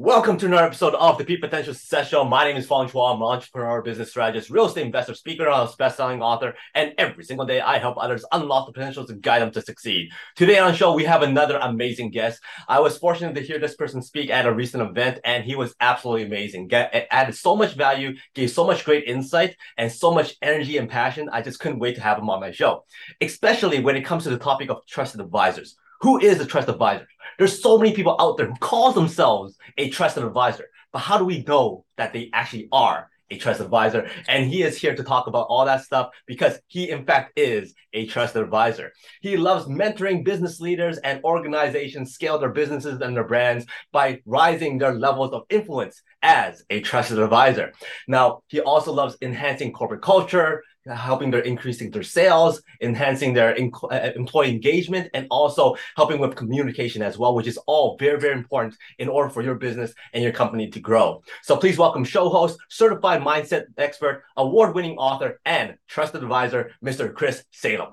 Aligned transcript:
Welcome 0.00 0.38
to 0.38 0.46
another 0.46 0.64
episode 0.64 0.94
of 0.94 1.18
the 1.18 1.24
Peak 1.24 1.40
Potential 1.40 1.74
Success 1.74 2.08
Show. 2.08 2.22
My 2.22 2.44
name 2.44 2.56
is 2.56 2.68
Fong 2.68 2.88
Chua. 2.88 3.16
I'm 3.16 3.20
an 3.20 3.26
entrepreneur, 3.26 3.82
business 3.82 4.10
strategist, 4.10 4.48
real 4.48 4.66
estate 4.66 4.86
investor, 4.86 5.12
speaker, 5.12 5.48
and 5.48 5.68
best-selling 5.76 6.22
author. 6.22 6.54
And 6.76 6.94
every 6.98 7.24
single 7.24 7.44
day, 7.44 7.60
I 7.60 7.78
help 7.78 7.96
others 7.98 8.24
unlock 8.30 8.66
the 8.66 8.72
potential 8.72 9.04
to 9.04 9.14
guide 9.14 9.42
them 9.42 9.50
to 9.50 9.60
succeed. 9.60 10.10
Today 10.36 10.60
on 10.60 10.70
the 10.70 10.76
show, 10.76 10.94
we 10.94 11.02
have 11.02 11.22
another 11.22 11.56
amazing 11.56 12.12
guest. 12.12 12.40
I 12.68 12.78
was 12.78 12.96
fortunate 12.96 13.34
to 13.34 13.40
hear 13.40 13.58
this 13.58 13.74
person 13.74 14.00
speak 14.00 14.30
at 14.30 14.46
a 14.46 14.54
recent 14.54 14.88
event, 14.88 15.18
and 15.24 15.42
he 15.42 15.56
was 15.56 15.74
absolutely 15.80 16.26
amazing. 16.26 16.68
Get, 16.68 17.08
added 17.10 17.34
so 17.34 17.56
much 17.56 17.74
value, 17.74 18.14
gave 18.36 18.52
so 18.52 18.64
much 18.64 18.84
great 18.84 19.02
insight, 19.08 19.56
and 19.78 19.90
so 19.90 20.14
much 20.14 20.36
energy 20.42 20.76
and 20.76 20.88
passion. 20.88 21.28
I 21.32 21.42
just 21.42 21.58
couldn't 21.58 21.80
wait 21.80 21.96
to 21.96 22.02
have 22.02 22.18
him 22.18 22.30
on 22.30 22.38
my 22.38 22.52
show, 22.52 22.84
especially 23.20 23.80
when 23.80 23.96
it 23.96 24.04
comes 24.04 24.22
to 24.22 24.30
the 24.30 24.38
topic 24.38 24.70
of 24.70 24.86
trusted 24.86 25.20
advisors. 25.20 25.76
Who 26.00 26.18
is 26.18 26.40
a 26.40 26.46
trusted 26.46 26.74
advisor? 26.74 27.08
There's 27.38 27.60
so 27.60 27.78
many 27.78 27.94
people 27.94 28.16
out 28.20 28.36
there 28.36 28.46
who 28.46 28.56
call 28.56 28.92
themselves 28.92 29.56
a 29.76 29.90
trusted 29.90 30.24
advisor, 30.24 30.66
but 30.92 31.00
how 31.00 31.18
do 31.18 31.24
we 31.24 31.42
know 31.42 31.84
that 31.96 32.12
they 32.12 32.30
actually 32.32 32.68
are 32.72 33.10
a 33.30 33.36
trusted 33.36 33.66
advisor? 33.66 34.08
And 34.28 34.48
he 34.48 34.62
is 34.62 34.76
here 34.76 34.94
to 34.94 35.02
talk 35.02 35.26
about 35.26 35.46
all 35.48 35.64
that 35.66 35.84
stuff 35.84 36.10
because 36.26 36.58
he, 36.68 36.90
in 36.90 37.04
fact, 37.04 37.32
is 37.36 37.74
a 37.92 38.06
trusted 38.06 38.42
advisor. 38.42 38.92
He 39.20 39.36
loves 39.36 39.66
mentoring 39.66 40.24
business 40.24 40.60
leaders 40.60 40.98
and 40.98 41.22
organizations 41.24 42.12
scale 42.12 42.38
their 42.38 42.50
businesses 42.50 43.00
and 43.00 43.16
their 43.16 43.24
brands 43.24 43.66
by 43.92 44.20
rising 44.24 44.78
their 44.78 44.94
levels 44.94 45.32
of 45.32 45.42
influence 45.50 46.02
as 46.22 46.64
a 46.70 46.80
trusted 46.80 47.18
advisor. 47.18 47.72
Now, 48.06 48.42
he 48.48 48.60
also 48.60 48.92
loves 48.92 49.16
enhancing 49.20 49.72
corporate 49.72 50.02
culture, 50.02 50.62
helping 50.94 51.30
their 51.30 51.40
increasing 51.40 51.90
their 51.90 52.02
sales, 52.02 52.62
enhancing 52.80 53.34
their 53.34 53.56
uh, 53.90 54.10
employee 54.16 54.50
engagement, 54.50 55.10
and 55.14 55.26
also 55.30 55.76
helping 55.96 56.18
with 56.18 56.36
communication 56.36 57.02
as 57.02 57.18
well, 57.18 57.34
which 57.34 57.46
is 57.46 57.58
all 57.66 57.96
very, 57.98 58.20
very 58.20 58.34
important 58.34 58.76
in 58.98 59.08
order 59.08 59.30
for 59.30 59.42
your 59.42 59.54
business 59.54 59.92
and 60.12 60.22
your 60.22 60.32
company 60.32 60.68
to 60.68 60.80
grow. 60.80 61.22
So 61.42 61.56
please 61.56 61.78
welcome 61.78 62.04
show 62.04 62.28
host, 62.28 62.58
certified 62.68 63.22
mindset 63.22 63.64
expert, 63.76 64.24
award-winning 64.36 64.96
author, 64.98 65.40
and 65.44 65.76
trusted 65.86 66.22
advisor, 66.22 66.72
Mr. 66.84 67.12
Chris 67.12 67.44
Salem. 67.50 67.92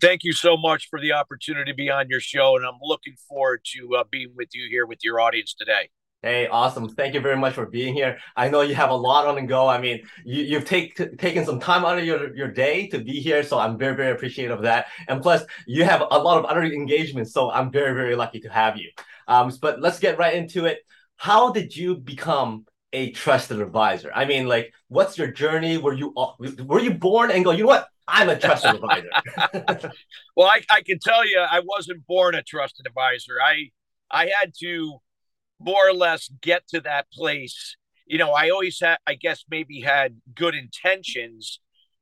Thank 0.00 0.24
you 0.24 0.32
so 0.32 0.56
much 0.56 0.88
for 0.88 1.00
the 1.00 1.12
opportunity 1.12 1.70
to 1.70 1.76
be 1.76 1.90
on 1.90 2.08
your 2.08 2.20
show, 2.20 2.56
and 2.56 2.64
I'm 2.64 2.78
looking 2.80 3.14
forward 3.28 3.60
to 3.74 3.96
uh, 3.96 4.04
being 4.10 4.32
with 4.34 4.48
you 4.54 4.68
here 4.70 4.86
with 4.86 5.04
your 5.04 5.20
audience 5.20 5.54
today. 5.54 5.90
Hey, 6.26 6.48
awesome. 6.48 6.88
Thank 6.88 7.14
you 7.14 7.20
very 7.20 7.36
much 7.36 7.54
for 7.54 7.66
being 7.66 7.94
here. 7.94 8.18
I 8.34 8.48
know 8.48 8.62
you 8.62 8.74
have 8.74 8.90
a 8.90 8.96
lot 8.96 9.28
on 9.28 9.36
the 9.36 9.42
go. 9.42 9.68
I 9.68 9.80
mean, 9.80 10.02
you, 10.24 10.42
you've 10.42 10.64
take, 10.64 10.96
taken 11.18 11.44
some 11.44 11.60
time 11.60 11.84
out 11.84 11.98
of 11.98 12.04
your, 12.04 12.34
your 12.34 12.48
day 12.48 12.88
to 12.88 12.98
be 12.98 13.20
here. 13.20 13.44
So 13.44 13.60
I'm 13.60 13.78
very, 13.78 13.94
very 13.94 14.10
appreciative 14.10 14.58
of 14.58 14.64
that. 14.64 14.86
And 15.06 15.22
plus, 15.22 15.44
you 15.68 15.84
have 15.84 16.00
a 16.00 16.18
lot 16.18 16.36
of 16.36 16.44
other 16.46 16.64
engagements. 16.64 17.32
So 17.32 17.52
I'm 17.52 17.70
very, 17.70 17.94
very 17.94 18.16
lucky 18.16 18.40
to 18.40 18.48
have 18.48 18.76
you. 18.76 18.90
Um, 19.28 19.56
but 19.62 19.80
let's 19.80 20.00
get 20.00 20.18
right 20.18 20.34
into 20.34 20.64
it. 20.64 20.80
How 21.14 21.52
did 21.52 21.76
you 21.76 21.94
become 21.94 22.66
a 22.92 23.12
trusted 23.12 23.60
advisor? 23.60 24.10
I 24.12 24.24
mean, 24.24 24.48
like, 24.48 24.74
what's 24.88 25.16
your 25.16 25.30
journey? 25.30 25.78
Were 25.78 25.94
you 25.94 26.12
were 26.40 26.80
you 26.80 26.94
born 26.94 27.30
and 27.30 27.44
go, 27.44 27.52
you 27.52 27.62
know 27.62 27.68
what? 27.68 27.88
I'm 28.08 28.30
a 28.30 28.36
trusted 28.36 28.74
advisor. 28.74 29.92
well, 30.36 30.48
I, 30.48 30.60
I 30.70 30.82
can 30.82 30.98
tell 30.98 31.24
you, 31.24 31.38
I 31.38 31.60
wasn't 31.64 32.04
born 32.04 32.34
a 32.34 32.42
trusted 32.42 32.84
advisor. 32.84 33.34
I 33.40 33.70
I 34.10 34.28
had 34.40 34.52
to 34.58 35.00
more 35.58 35.88
or 35.88 35.94
less 35.94 36.30
get 36.40 36.66
to 36.68 36.80
that 36.82 37.10
place. 37.12 37.76
You 38.06 38.18
know, 38.18 38.32
I 38.32 38.50
always 38.50 38.78
had, 38.80 38.98
I 39.06 39.14
guess, 39.14 39.44
maybe 39.50 39.80
had 39.80 40.20
good 40.34 40.54
intentions, 40.54 41.60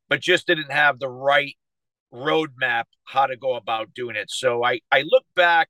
but 0.08 0.20
just 0.20 0.46
didn't 0.46 0.72
have 0.72 0.98
the 0.98 1.08
right 1.08 1.56
roadmap 2.12 2.84
how 3.04 3.26
to 3.26 3.36
go 3.36 3.54
about 3.54 3.94
doing 3.94 4.16
it. 4.16 4.30
So 4.30 4.64
I, 4.64 4.80
I 4.90 5.02
look 5.02 5.24
back 5.34 5.68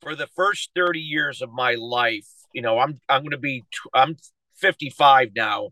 for 0.00 0.14
the 0.14 0.26
first 0.26 0.70
30 0.74 1.00
years 1.00 1.40
of 1.40 1.50
my 1.52 1.74
life. 1.74 2.26
You 2.52 2.62
know, 2.62 2.78
I'm, 2.78 3.00
I'm 3.08 3.22
going 3.22 3.30
to 3.30 3.38
be, 3.38 3.64
I'm 3.94 4.16
55 4.56 5.30
now. 5.34 5.70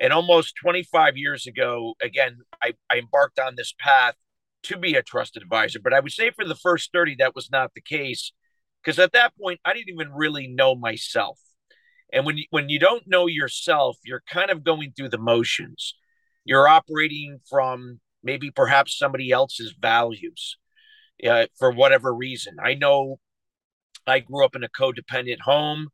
And 0.00 0.12
almost 0.12 0.54
25 0.60 1.16
years 1.16 1.46
ago, 1.46 1.94
again, 2.02 2.38
I, 2.62 2.72
I 2.90 2.98
embarked 2.98 3.38
on 3.38 3.54
this 3.56 3.74
path 3.78 4.14
to 4.64 4.76
be 4.76 4.94
a 4.94 5.02
trusted 5.02 5.42
advisor. 5.42 5.78
But 5.78 5.92
I 5.92 6.00
would 6.00 6.12
say 6.12 6.30
for 6.30 6.44
the 6.44 6.56
first 6.56 6.90
30, 6.92 7.16
that 7.16 7.34
was 7.34 7.50
not 7.50 7.72
the 7.74 7.80
case 7.80 8.32
because 8.84 8.98
at 8.98 9.12
that 9.12 9.32
point 9.40 9.60
I 9.64 9.72
didn't 9.72 9.94
even 9.94 10.12
really 10.12 10.46
know 10.46 10.74
myself. 10.74 11.38
And 12.12 12.26
when 12.26 12.36
you, 12.36 12.44
when 12.50 12.68
you 12.68 12.78
don't 12.78 13.06
know 13.06 13.26
yourself, 13.26 13.96
you're 14.04 14.22
kind 14.28 14.50
of 14.50 14.62
going 14.62 14.92
through 14.96 15.08
the 15.08 15.18
motions. 15.18 15.94
You're 16.44 16.68
operating 16.68 17.40
from 17.48 18.00
maybe 18.22 18.50
perhaps 18.50 18.98
somebody 18.98 19.30
else's 19.30 19.74
values 19.80 20.58
uh, 21.28 21.46
for 21.58 21.70
whatever 21.70 22.14
reason. 22.14 22.56
I 22.62 22.74
know 22.74 23.18
I 24.06 24.20
grew 24.20 24.44
up 24.44 24.54
in 24.54 24.64
a 24.64 24.68
codependent 24.68 25.40
home. 25.40 25.88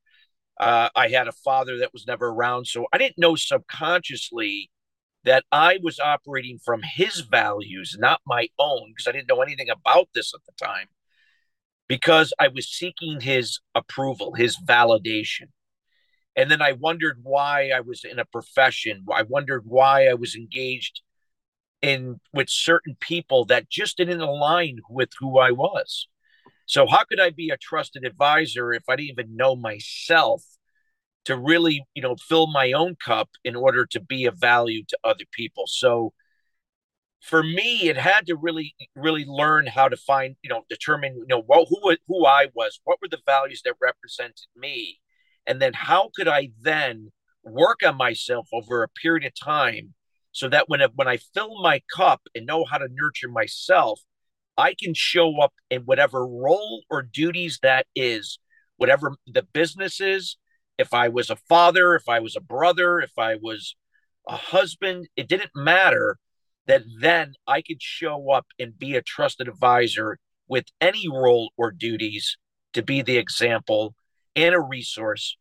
Uh, 0.58 0.90
I 0.94 1.08
had 1.08 1.28
a 1.28 1.32
father 1.32 1.78
that 1.78 1.92
was 1.92 2.06
never 2.06 2.28
around, 2.28 2.66
so 2.66 2.86
I 2.92 2.98
didn't 2.98 3.16
know 3.16 3.34
subconsciously 3.34 4.70
that 5.24 5.44
I 5.50 5.78
was 5.82 5.98
operating 5.98 6.58
from 6.62 6.82
his 6.82 7.20
values, 7.20 7.96
not 7.98 8.20
my 8.26 8.48
own, 8.58 8.90
because 8.90 9.06
I 9.06 9.12
didn't 9.12 9.28
know 9.28 9.40
anything 9.40 9.70
about 9.70 10.08
this 10.14 10.34
at 10.34 10.40
the 10.44 10.52
time 10.62 10.88
because 11.90 12.32
I 12.38 12.46
was 12.46 12.68
seeking 12.68 13.20
his 13.20 13.58
approval, 13.74 14.34
his 14.34 14.56
validation. 14.56 15.48
And 16.36 16.48
then 16.48 16.62
I 16.62 16.70
wondered 16.70 17.18
why 17.24 17.70
I 17.74 17.80
was 17.80 18.04
in 18.04 18.20
a 18.20 18.24
profession. 18.24 19.04
I 19.12 19.22
wondered 19.22 19.64
why 19.66 20.06
I 20.06 20.14
was 20.14 20.36
engaged 20.36 21.00
in 21.82 22.20
with 22.32 22.48
certain 22.48 22.96
people 23.00 23.44
that 23.46 23.68
just 23.68 23.96
didn't 23.96 24.20
align 24.20 24.78
with 24.88 25.08
who 25.18 25.40
I 25.40 25.50
was. 25.50 26.06
So 26.64 26.86
how 26.86 27.02
could 27.02 27.18
I 27.18 27.30
be 27.30 27.50
a 27.50 27.56
trusted 27.56 28.04
advisor 28.04 28.72
if 28.72 28.84
I 28.88 28.94
didn't 28.94 29.10
even 29.10 29.34
know 29.34 29.56
myself 29.56 30.44
to 31.24 31.36
really, 31.36 31.82
you 31.96 32.02
know, 32.02 32.14
fill 32.14 32.46
my 32.46 32.70
own 32.70 32.94
cup 33.04 33.30
in 33.42 33.56
order 33.56 33.84
to 33.86 33.98
be 34.00 34.26
of 34.26 34.38
value 34.38 34.84
to 34.90 34.98
other 35.02 35.24
people? 35.32 35.64
So 35.66 36.12
for 37.20 37.42
me, 37.42 37.88
it 37.88 37.96
had 37.96 38.26
to 38.26 38.36
really, 38.36 38.74
really 38.96 39.24
learn 39.26 39.66
how 39.66 39.88
to 39.88 39.96
find, 39.96 40.36
you 40.42 40.50
know, 40.50 40.62
determine, 40.68 41.16
you 41.16 41.26
know, 41.28 41.42
what, 41.42 41.68
who, 41.68 41.96
who 42.08 42.26
I 42.26 42.48
was, 42.54 42.80
what 42.84 42.98
were 43.00 43.08
the 43.08 43.20
values 43.26 43.62
that 43.64 43.74
represented 43.80 44.46
me, 44.56 45.00
and 45.46 45.60
then 45.60 45.72
how 45.74 46.10
could 46.16 46.28
I 46.28 46.50
then 46.60 47.12
work 47.44 47.80
on 47.84 47.96
myself 47.96 48.48
over 48.52 48.82
a 48.82 48.88
period 48.88 49.24
of 49.24 49.32
time, 49.38 49.94
so 50.32 50.48
that 50.48 50.68
when 50.68 50.80
when 50.94 51.08
I 51.08 51.18
fill 51.34 51.60
my 51.62 51.82
cup 51.94 52.22
and 52.34 52.46
know 52.46 52.64
how 52.64 52.78
to 52.78 52.88
nurture 52.90 53.28
myself, 53.28 54.00
I 54.56 54.74
can 54.74 54.94
show 54.94 55.40
up 55.40 55.52
in 55.70 55.82
whatever 55.82 56.26
role 56.26 56.82
or 56.90 57.02
duties 57.02 57.58
that 57.62 57.86
is, 57.94 58.38
whatever 58.76 59.16
the 59.26 59.42
business 59.42 60.00
is. 60.00 60.36
If 60.78 60.94
I 60.94 61.08
was 61.08 61.28
a 61.28 61.36
father, 61.36 61.94
if 61.94 62.08
I 62.08 62.20
was 62.20 62.36
a 62.36 62.40
brother, 62.40 63.00
if 63.00 63.18
I 63.18 63.36
was 63.36 63.76
a 64.26 64.36
husband, 64.36 65.08
it 65.16 65.28
didn't 65.28 65.50
matter 65.54 66.18
that 66.70 66.84
then 67.00 67.34
I 67.48 67.62
could 67.62 67.82
show 67.82 68.30
up 68.30 68.46
and 68.56 68.78
be 68.78 68.94
a 68.94 69.02
trusted 69.02 69.48
advisor 69.48 70.18
with 70.46 70.66
any 70.80 71.08
role 71.08 71.50
or 71.56 71.72
duties 71.72 72.38
to 72.74 72.82
be 72.82 73.02
the 73.02 73.16
example 73.16 73.96
and 74.36 74.54
a 74.54 74.60
resource 74.60 75.36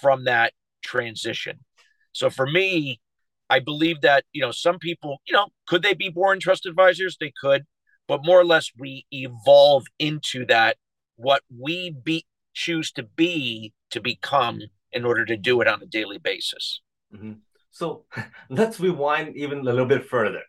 from 0.00 0.24
that 0.24 0.54
transition. 0.82 1.60
So 2.12 2.30
for 2.30 2.46
me, 2.46 3.00
I 3.50 3.58
believe 3.58 4.00
that, 4.00 4.24
you 4.32 4.40
know, 4.40 4.50
some 4.50 4.78
people, 4.78 5.18
you 5.26 5.34
know, 5.34 5.48
could 5.66 5.82
they 5.82 5.92
be 5.92 6.08
born 6.08 6.40
trusted 6.40 6.70
advisors? 6.70 7.18
They 7.20 7.34
could, 7.38 7.64
but 8.08 8.24
more 8.24 8.40
or 8.40 8.44
less 8.46 8.70
we 8.78 9.04
evolve 9.12 9.84
into 9.98 10.46
that 10.46 10.78
what 11.16 11.42
we 11.54 11.94
be 12.02 12.24
choose 12.54 12.90
to 12.92 13.02
be 13.02 13.74
to 13.90 14.00
become 14.00 14.60
in 14.90 15.04
order 15.04 15.26
to 15.26 15.36
do 15.36 15.60
it 15.60 15.68
on 15.68 15.82
a 15.82 15.86
daily 15.86 16.18
basis. 16.18 16.80
Mm-hmm. 17.14 17.32
So 17.70 18.06
let's 18.48 18.80
rewind 18.80 19.36
even 19.36 19.58
a 19.58 19.62
little 19.64 19.84
bit 19.84 20.06
further 20.06 20.40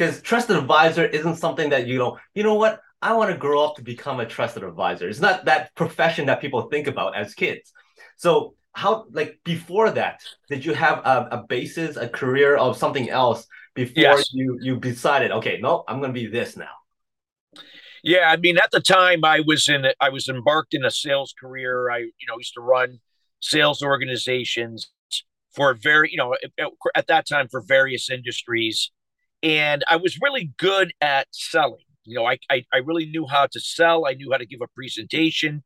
because 0.00 0.22
trusted 0.22 0.56
advisor 0.56 1.04
isn't 1.04 1.36
something 1.36 1.68
that 1.68 1.86
you 1.86 1.98
know 1.98 2.18
you 2.34 2.42
know 2.42 2.54
what? 2.54 2.80
I 3.02 3.12
want 3.12 3.30
to 3.30 3.36
grow 3.36 3.62
up 3.62 3.76
to 3.76 3.82
become 3.82 4.18
a 4.20 4.26
trusted 4.26 4.62
advisor. 4.62 5.08
It's 5.08 5.20
not 5.20 5.44
that 5.44 5.74
profession 5.74 6.26
that 6.26 6.40
people 6.40 6.62
think 6.62 6.86
about 6.86 7.14
as 7.14 7.34
kids. 7.34 7.72
So 8.16 8.54
how 8.72 9.04
like 9.12 9.40
before 9.44 9.90
that 9.90 10.22
did 10.48 10.64
you 10.64 10.72
have 10.72 10.98
a, 10.98 11.28
a 11.32 11.44
basis 11.48 11.96
a 11.96 12.08
career 12.08 12.56
of 12.56 12.78
something 12.78 13.10
else 13.10 13.46
before 13.74 14.02
yes. 14.02 14.32
you 14.32 14.58
you 14.62 14.78
decided 14.78 15.32
okay 15.32 15.58
no 15.60 15.82
i'm 15.88 15.98
going 15.98 16.14
to 16.14 16.20
be 16.20 16.28
this 16.28 16.56
now 16.56 16.76
yeah 18.04 18.30
i 18.30 18.36
mean 18.36 18.56
at 18.58 18.70
the 18.70 18.78
time 18.78 19.24
i 19.24 19.40
was 19.40 19.68
in 19.68 19.86
i 20.00 20.08
was 20.08 20.28
embarked 20.28 20.72
in 20.72 20.84
a 20.84 20.90
sales 20.90 21.34
career. 21.38 21.90
I 21.90 21.98
you 21.98 22.26
know 22.28 22.36
used 22.38 22.54
to 22.54 22.60
run 22.60 23.00
sales 23.40 23.82
organizations 23.82 24.88
for 25.52 25.74
very 25.74 26.08
you 26.12 26.16
know 26.16 26.36
at 26.94 27.08
that 27.08 27.26
time 27.26 27.48
for 27.48 27.60
various 27.60 28.08
industries 28.08 28.92
and 29.42 29.84
I 29.88 29.96
was 29.96 30.18
really 30.20 30.52
good 30.58 30.92
at 31.00 31.28
selling. 31.30 31.84
You 32.04 32.16
know, 32.16 32.26
I, 32.26 32.38
I, 32.50 32.64
I 32.72 32.78
really 32.78 33.06
knew 33.06 33.26
how 33.26 33.46
to 33.46 33.60
sell. 33.60 34.06
I 34.06 34.14
knew 34.14 34.30
how 34.32 34.38
to 34.38 34.46
give 34.46 34.60
a 34.62 34.68
presentation, 34.74 35.62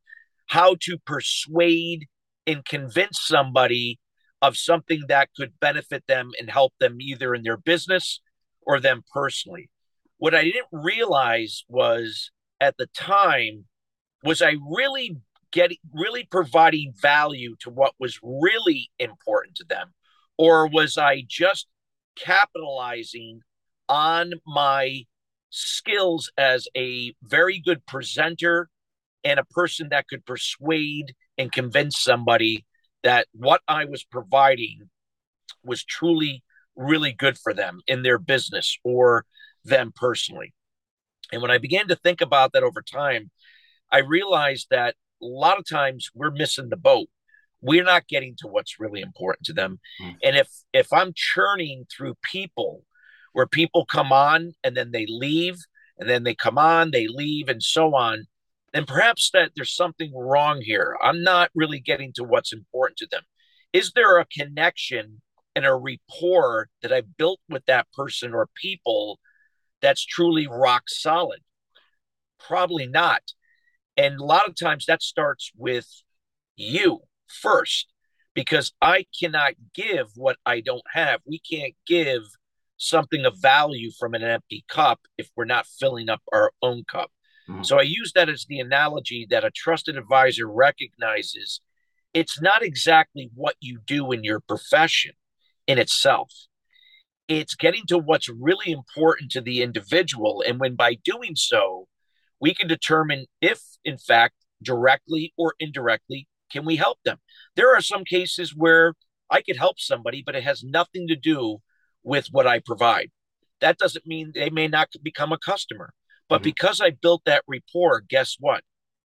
how 0.47 0.77
to 0.81 0.99
persuade 1.07 2.07
and 2.47 2.65
convince 2.65 3.21
somebody 3.23 3.99
of 4.43 4.57
something 4.57 5.05
that 5.09 5.31
could 5.37 5.59
benefit 5.61 6.05
them 6.07 6.31
and 6.39 6.51
help 6.51 6.75
them 6.79 7.01
either 7.01 7.35
in 7.35 7.43
their 7.43 7.57
business 7.57 8.21
or 8.63 8.81
them 8.81 9.03
personally. 9.13 9.71
What 10.19 10.35
I 10.35 10.45
didn't 10.45 10.67
realize 10.71 11.65
was 11.69 12.31
at 12.61 12.77
the 12.77 12.87
time 12.95 13.65
was 14.23 14.43
I 14.43 14.57
really 14.69 15.17
getting 15.55 15.79
really 15.93 16.25
providing 16.25 16.93
value 17.01 17.55
to 17.61 17.71
what 17.71 17.93
was 18.01 18.19
really 18.23 18.91
important 18.99 19.55
to 19.55 19.65
them 19.65 19.95
or 20.37 20.67
was 20.67 20.99
i 20.99 21.25
just 21.29 21.69
capitalizing 22.17 23.41
on 23.89 24.33
my 24.47 25.05
skills 25.51 26.31
as 26.37 26.67
a 26.77 27.15
very 27.23 27.61
good 27.61 27.87
presenter 27.87 28.69
and 29.23 29.39
a 29.39 29.45
person 29.45 29.89
that 29.91 30.09
could 30.09 30.25
persuade 30.27 31.15
and 31.39 31.53
convince 31.53 31.99
somebody 31.99 32.67
that 33.03 33.27
what 33.33 33.61
I 33.69 33.85
was 33.85 34.05
providing 34.05 34.91
was 35.63 35.85
truly 35.85 36.43
really 36.77 37.13
good 37.13 37.39
for 37.39 37.55
them 37.55 37.81
in 37.87 38.03
their 38.03 38.19
business 38.19 38.77
or 38.85 39.25
them 39.65 39.93
personally. 39.95 40.53
And 41.33 41.41
when 41.41 41.51
I 41.51 41.59
began 41.59 41.89
to 41.89 41.97
think 41.97 42.21
about 42.21 42.53
that 42.53 42.63
over 42.63 42.83
time, 42.83 43.31
I 43.91 43.99
realized 43.99 44.69
that 44.71 44.95
a 45.23 45.27
lot 45.27 45.59
of 45.59 45.69
times 45.69 46.11
we're 46.15 46.31
missing 46.31 46.69
the 46.69 46.77
boat. 46.77 47.09
We're 47.61 47.85
not 47.85 48.09
getting 48.09 48.35
to 48.39 48.49
what's 48.49 48.79
really 48.79 49.01
important 49.01 49.47
to 49.47 49.53
them. 49.53 49.81
Mm. 50.03 50.17
And 50.23 50.37
if 50.37 50.49
if 50.73 50.93
I'm 50.93 51.13
churning 51.15 51.87
through 51.95 52.15
people 52.23 52.83
where 53.35 53.47
people 53.47 53.85
come 53.85 54.13
on 54.13 54.53
and 54.65 54.75
then 54.75 54.93
they 54.93 55.05
leave 55.07 55.59
and 55.99 56.09
then 56.09 56.23
they 56.23 56.35
come 56.35 56.57
on, 56.57 56.91
they 56.91 57.07
leave 57.07 57.49
and 57.49 57.63
so 57.63 57.95
on, 57.95 58.27
then 58.73 58.87
perhaps 58.87 59.31
that 59.35 59.51
there's 59.55 59.77
something 59.77 60.13
wrong 60.17 60.61
here. 60.63 60.97
I'm 61.03 61.23
not 61.23 61.51
really 61.55 61.81
getting 61.81 62.13
to 62.15 62.25
what's 62.25 62.53
important 62.53 62.97
to 62.99 63.09
them. 63.11 63.23
Is 63.73 63.93
there 63.95 64.19
a 64.19 64.27
connection 64.27 65.21
and 65.55 65.67
a 65.67 65.75
rapport 65.75 66.69
that 66.83 66.93
I 66.93 67.03
built 67.19 67.41
with 67.49 67.65
that 67.67 67.87
person 67.93 68.33
or 68.33 68.49
people 68.55 69.21
that's 69.83 70.05
truly 70.05 70.47
rock 70.49 70.85
solid? 70.89 71.41
Probably 72.39 72.87
not. 72.87 73.23
And 73.97 74.21
a 74.21 74.25
lot 74.25 74.49
of 74.49 74.57
times 74.57 74.87
that 74.87 75.03
starts 75.03 75.51
with 75.57 75.87
you 76.57 77.01
first, 77.29 77.93
because 78.35 78.73
I 78.83 79.07
cannot 79.21 79.55
give 79.75 80.07
what 80.17 80.37
I 80.45 80.61
don't 80.61 80.83
have. 80.93 81.21
We 81.27 81.39
can't 81.39 81.75
give 81.87 82.23
something 82.85 83.25
of 83.25 83.41
value 83.41 83.91
from 83.99 84.15
an 84.15 84.23
empty 84.23 84.65
cup 84.69 85.01
if 85.19 85.31
we're 85.37 85.45
not 85.45 85.67
filling 85.67 86.09
up 86.09 86.23
our 86.33 86.53
own 86.63 86.85
cup. 86.91 87.11
Mm-hmm. 87.49 87.63
So 87.63 87.79
I 87.79 87.83
use 87.83 88.13
that 88.15 88.29
as 88.29 88.47
the 88.49 88.61
analogy 88.61 89.27
that 89.31 89.45
a 89.45 89.51
trusted 89.51 89.97
advisor 89.97 90.47
recognizes 90.47 91.61
it's 92.15 92.41
not 92.41 92.63
exactly 92.63 93.31
what 93.35 93.57
you 93.61 93.81
do 93.85 94.13
in 94.13 94.23
your 94.23 94.41
profession 94.41 95.13
in 95.67 95.79
itself. 95.79 96.33
It's 97.27 97.57
getting 97.57 97.87
to 97.89 97.99
what's 97.99 98.29
really 98.29 98.71
important 98.71 99.33
to 99.33 99.41
the 99.41 99.63
individual. 99.63 100.43
And 100.47 100.61
when 100.61 100.77
by 100.77 100.95
doing 101.05 101.35
so, 101.35 101.89
we 102.41 102.55
can 102.55 102.69
determine 102.69 103.27
if, 103.41 103.61
in 103.85 103.99
fact, 103.99 104.35
directly 104.63 105.33
or 105.37 105.55
indirectly, 105.59 106.29
can 106.53 106.65
we 106.65 106.77
help 106.77 106.99
them? 107.05 107.19
There 107.57 107.75
are 107.75 107.81
some 107.81 108.05
cases 108.05 108.55
where 108.55 108.95
I 109.31 109.43
could 109.43 109.57
help 109.57 109.81
somebody, 109.81 110.23
but 110.25 110.37
it 110.37 110.45
has 110.45 110.63
nothing 110.63 111.09
to 111.09 111.17
do 111.17 111.59
with 112.05 112.29
what 112.31 112.47
I 112.47 112.61
provide. 112.61 113.11
That 113.61 113.79
doesn't 113.79 114.07
mean 114.07 114.33
they 114.35 114.51
may 114.51 114.69
not 114.69 114.91
become 115.03 115.33
a 115.33 115.39
customer. 115.39 115.93
But 116.29 116.37
mm-hmm. 116.37 116.45
because 116.45 116.81
I 116.81 116.91
built 116.91 117.23
that 117.27 117.45
rapport, 117.49 118.03
guess 118.09 118.37
what? 118.39 118.63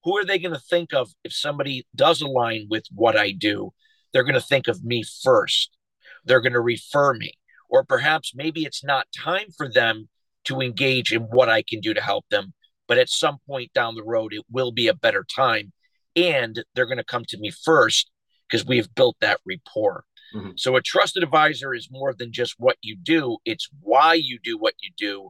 Who 0.03 0.17
are 0.17 0.25
they 0.25 0.39
going 0.39 0.53
to 0.53 0.59
think 0.59 0.93
of 0.93 1.11
if 1.23 1.33
somebody 1.33 1.85
does 1.95 2.21
align 2.21 2.67
with 2.69 2.85
what 2.93 3.15
I 3.15 3.31
do? 3.31 3.71
They're 4.11 4.23
going 4.23 4.35
to 4.35 4.41
think 4.41 4.67
of 4.67 4.83
me 4.83 5.03
first. 5.23 5.77
They're 6.25 6.41
going 6.41 6.53
to 6.53 6.61
refer 6.61 7.13
me. 7.13 7.33
Or 7.69 7.83
perhaps 7.83 8.33
maybe 8.35 8.65
it's 8.65 8.83
not 8.83 9.07
time 9.17 9.47
for 9.55 9.71
them 9.71 10.09
to 10.45 10.59
engage 10.59 11.13
in 11.13 11.21
what 11.21 11.49
I 11.49 11.61
can 11.61 11.79
do 11.79 11.93
to 11.93 12.01
help 12.01 12.25
them. 12.29 12.53
But 12.87 12.97
at 12.97 13.09
some 13.09 13.37
point 13.47 13.73
down 13.73 13.95
the 13.95 14.03
road, 14.03 14.33
it 14.33 14.43
will 14.49 14.71
be 14.71 14.87
a 14.87 14.93
better 14.93 15.25
time. 15.33 15.71
And 16.15 16.63
they're 16.75 16.87
going 16.87 16.97
to 16.97 17.03
come 17.03 17.23
to 17.29 17.37
me 17.37 17.51
first 17.51 18.11
because 18.49 18.65
we've 18.65 18.93
built 18.93 19.15
that 19.21 19.39
rapport. 19.45 20.03
Mm-hmm. 20.33 20.51
So 20.55 20.75
a 20.75 20.81
trusted 20.81 21.23
advisor 21.23 21.73
is 21.73 21.89
more 21.91 22.13
than 22.13 22.31
just 22.31 22.55
what 22.57 22.77
you 22.81 22.95
do, 22.95 23.37
it's 23.45 23.69
why 23.81 24.13
you 24.13 24.39
do 24.43 24.57
what 24.57 24.75
you 24.81 24.91
do 24.97 25.29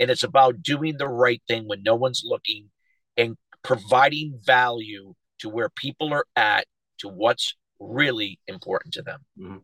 and 0.00 0.10
it's 0.10 0.24
about 0.24 0.62
doing 0.62 0.96
the 0.96 1.06
right 1.06 1.42
thing 1.46 1.68
when 1.68 1.82
no 1.82 1.94
one's 1.94 2.22
looking 2.24 2.70
and 3.16 3.36
providing 3.62 4.40
value 4.42 5.14
to 5.40 5.48
where 5.48 5.68
people 5.68 6.12
are 6.12 6.26
at 6.34 6.66
to 6.98 7.08
what's 7.08 7.54
really 7.78 8.40
important 8.48 8.94
to 8.94 9.02
them. 9.02 9.20
Mm-hmm. 9.38 9.56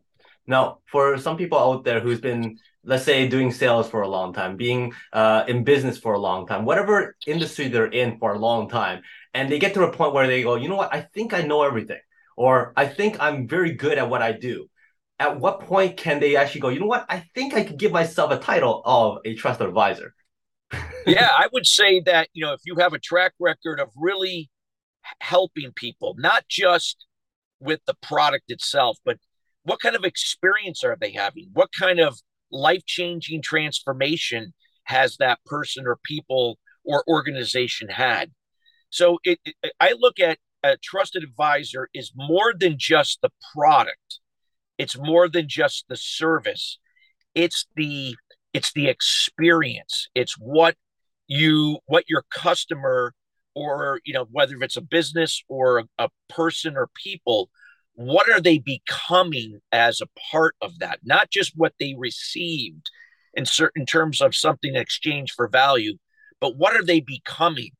Now, 0.46 0.78
for 0.92 1.18
some 1.18 1.36
people 1.36 1.58
out 1.58 1.84
there 1.84 2.00
who's 2.00 2.20
been, 2.20 2.58
let's 2.84 3.04
say, 3.04 3.26
doing 3.26 3.50
sales 3.50 3.88
for 3.88 4.02
a 4.02 4.08
long 4.08 4.32
time, 4.32 4.56
being 4.56 4.92
uh, 5.12 5.44
in 5.48 5.64
business 5.64 5.98
for 5.98 6.12
a 6.12 6.20
long 6.20 6.46
time, 6.46 6.64
whatever 6.64 7.16
industry 7.26 7.66
they're 7.66 7.86
in 7.86 8.18
for 8.18 8.34
a 8.34 8.38
long 8.38 8.68
time, 8.68 9.02
and 9.34 9.50
they 9.50 9.58
get 9.58 9.74
to 9.74 9.82
a 9.84 9.92
point 9.92 10.12
where 10.12 10.28
they 10.28 10.42
go, 10.42 10.54
you 10.54 10.68
know 10.68 10.76
what, 10.76 10.94
I 10.94 11.00
think 11.00 11.34
I 11.34 11.42
know 11.42 11.62
everything, 11.62 12.00
or 12.36 12.72
I 12.76 12.86
think 12.86 13.16
I'm 13.18 13.48
very 13.48 13.72
good 13.72 13.98
at 13.98 14.08
what 14.08 14.22
I 14.22 14.32
do. 14.32 14.68
At 15.18 15.40
what 15.40 15.60
point 15.60 15.96
can 15.96 16.20
they 16.20 16.36
actually 16.36 16.60
go, 16.60 16.68
you 16.68 16.80
know 16.80 16.86
what, 16.86 17.06
I 17.08 17.24
think 17.34 17.54
I 17.54 17.64
could 17.64 17.78
give 17.78 17.92
myself 17.92 18.30
a 18.30 18.38
title 18.38 18.82
of 18.84 19.18
a 19.24 19.34
trusted 19.34 19.66
advisor? 19.66 20.14
yeah, 21.06 21.30
I 21.36 21.48
would 21.52 21.66
say 21.66 22.00
that, 22.00 22.28
you 22.32 22.44
know, 22.44 22.52
if 22.52 22.60
you 22.64 22.76
have 22.76 22.92
a 22.92 22.98
track 22.98 23.32
record 23.40 23.80
of 23.80 23.88
really 23.96 24.50
helping 25.20 25.72
people, 25.74 26.14
not 26.18 26.44
just 26.48 27.06
with 27.60 27.80
the 27.86 27.94
product 28.02 28.44
itself, 28.48 28.98
but 29.04 29.18
what 29.62 29.80
kind 29.80 29.96
of 29.96 30.04
experience 30.04 30.84
are 30.84 30.96
they 31.00 31.12
having? 31.12 31.50
What 31.52 31.70
kind 31.78 31.98
of 31.98 32.18
life 32.50 32.84
changing 32.86 33.42
transformation 33.42 34.54
has 34.84 35.16
that 35.16 35.40
person 35.46 35.86
or 35.86 35.98
people 36.04 36.58
or 36.84 37.04
organization 37.08 37.88
had? 37.88 38.32
So 38.90 39.18
it, 39.24 39.40
it, 39.44 39.54
I 39.80 39.94
look 39.98 40.20
at 40.20 40.38
a 40.62 40.76
trusted 40.82 41.22
advisor 41.22 41.88
is 41.94 42.12
more 42.14 42.54
than 42.58 42.76
just 42.78 43.20
the 43.22 43.30
product. 43.54 44.20
It's 44.78 44.96
more 44.96 45.28
than 45.28 45.48
just 45.48 45.86
the 45.88 45.96
service. 45.96 46.78
It's 47.34 47.66
the 47.76 48.16
it's 48.52 48.72
the 48.72 48.88
experience. 48.88 50.08
It's 50.14 50.34
what 50.38 50.76
you 51.28 51.78
what 51.86 52.04
your 52.08 52.24
customer 52.30 53.14
or 53.54 54.00
you 54.04 54.14
know 54.14 54.26
whether 54.30 54.56
it's 54.60 54.76
a 54.76 54.82
business 54.82 55.42
or 55.48 55.78
a, 55.78 55.84
a 55.98 56.08
person 56.28 56.76
or 56.76 56.88
people 56.94 57.50
what 57.94 58.30
are 58.30 58.42
they 58.42 58.58
becoming 58.58 59.60
as 59.72 60.02
a 60.02 60.08
part 60.30 60.54
of 60.60 60.78
that? 60.80 60.98
Not 61.02 61.30
just 61.30 61.52
what 61.56 61.72
they 61.80 61.94
received 61.96 62.90
in 63.32 63.46
certain 63.46 63.86
terms 63.86 64.20
of 64.20 64.34
something 64.34 64.74
in 64.74 64.80
exchange 64.80 65.32
for 65.32 65.48
value 65.48 65.96
but 66.40 66.56
what 66.56 66.76
are 66.76 66.84
they 66.84 67.00
becoming? 67.00 67.70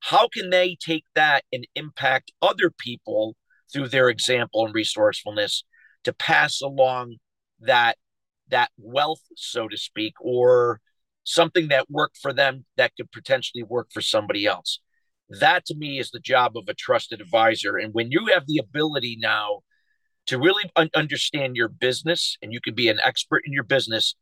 How 0.00 0.28
can 0.28 0.50
they 0.50 0.76
take 0.76 1.04
that 1.14 1.44
and 1.52 1.66
impact 1.74 2.32
other 2.42 2.70
people 2.70 3.36
through 3.72 3.88
their 3.88 4.08
example 4.08 4.64
and 4.64 4.74
resourcefulness 4.74 5.64
to 6.04 6.12
pass 6.12 6.60
along 6.60 7.16
that 7.60 7.96
that 8.48 8.70
wealth, 8.78 9.22
so 9.36 9.68
to 9.68 9.76
speak, 9.76 10.14
or 10.20 10.80
something 11.24 11.68
that 11.68 11.90
worked 11.90 12.16
for 12.16 12.32
them 12.32 12.64
that 12.76 12.92
could 12.96 13.10
potentially 13.12 13.62
work 13.62 13.88
for 13.92 14.00
somebody 14.00 14.46
else. 14.46 14.80
That 15.28 15.64
to 15.66 15.76
me 15.76 16.00
is 16.00 16.10
the 16.10 16.18
job 16.18 16.56
of 16.56 16.64
a 16.68 16.74
trusted 16.74 17.20
advisor. 17.20 17.76
And 17.76 17.94
when 17.94 18.10
you 18.10 18.26
have 18.34 18.46
the 18.46 18.58
ability 18.58 19.18
now 19.20 19.60
to 20.26 20.38
really 20.38 20.68
un- 20.74 20.90
understand 20.94 21.54
your 21.54 21.68
business 21.68 22.36
and 22.42 22.52
you 22.52 22.60
can 22.60 22.74
be 22.74 22.88
an 22.88 22.98
expert 23.04 23.42
in 23.46 23.52
your 23.52 23.64
business, 23.64 24.16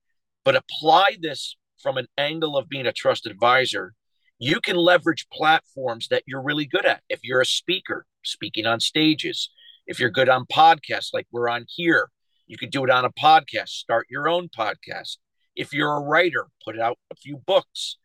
but 0.45 0.57
apply 0.57 1.17
this 1.21 1.57
from 1.83 1.97
an 1.97 2.07
angle 2.19 2.57
of 2.57 2.69
being 2.69 2.87
a 2.87 2.93
trusted 2.93 3.33
advisor, 3.33 3.95
you 4.39 4.61
can 4.61 4.77
leverage 4.77 5.27
platforms 5.33 6.09
that 6.09 6.23
you're 6.27 6.43
really 6.43 6.67
good 6.67 6.85
at. 6.85 7.03
If 7.09 7.21
you're 7.23 7.41
a 7.41 7.47
speaker, 7.47 8.07
speaking 8.23 8.67
on 8.67 8.81
stages, 8.81 9.51
if 9.89 9.99
you're 9.99 10.11
good 10.11 10.29
on 10.29 10.45
podcasts 10.45 11.13
like 11.13 11.27
we're 11.33 11.49
on 11.49 11.65
here, 11.67 12.11
you 12.47 12.57
could 12.59 12.71
do 12.71 12.85
it 12.85 12.91
on 12.91 13.05
a 13.05 13.11
podcast, 13.11 13.71
start 13.71 14.07
your 14.11 14.29
own 14.29 14.49
podcast. 14.49 15.17
If 15.57 15.73
you're 15.73 15.97
a 15.97 16.01
writer, 16.01 16.47
put 16.65 16.79
out 16.79 16.99
a 17.11 17.17
few 17.17 17.39
books, 17.39 17.97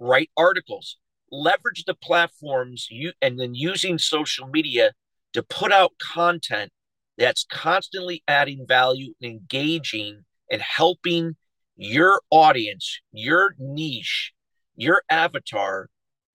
write 0.00 0.30
articles, 0.36 0.96
leverage 1.30 1.84
the 1.86 1.94
platforms 1.94 2.88
you 2.90 3.12
and 3.22 3.38
then 3.38 3.54
using 3.54 3.98
social 3.98 4.48
media 4.48 4.92
to 5.32 5.42
put 5.42 5.72
out 5.72 5.92
content 6.02 6.72
that's 7.16 7.46
constantly 7.48 8.22
adding 8.26 8.66
value 8.66 9.14
and 9.22 9.30
engaging 9.30 10.24
and 10.50 10.60
helping 10.60 11.36
your 11.76 12.20
audience, 12.30 13.00
your 13.12 13.54
niche, 13.58 14.32
your 14.74 15.02
avatar 15.08 15.88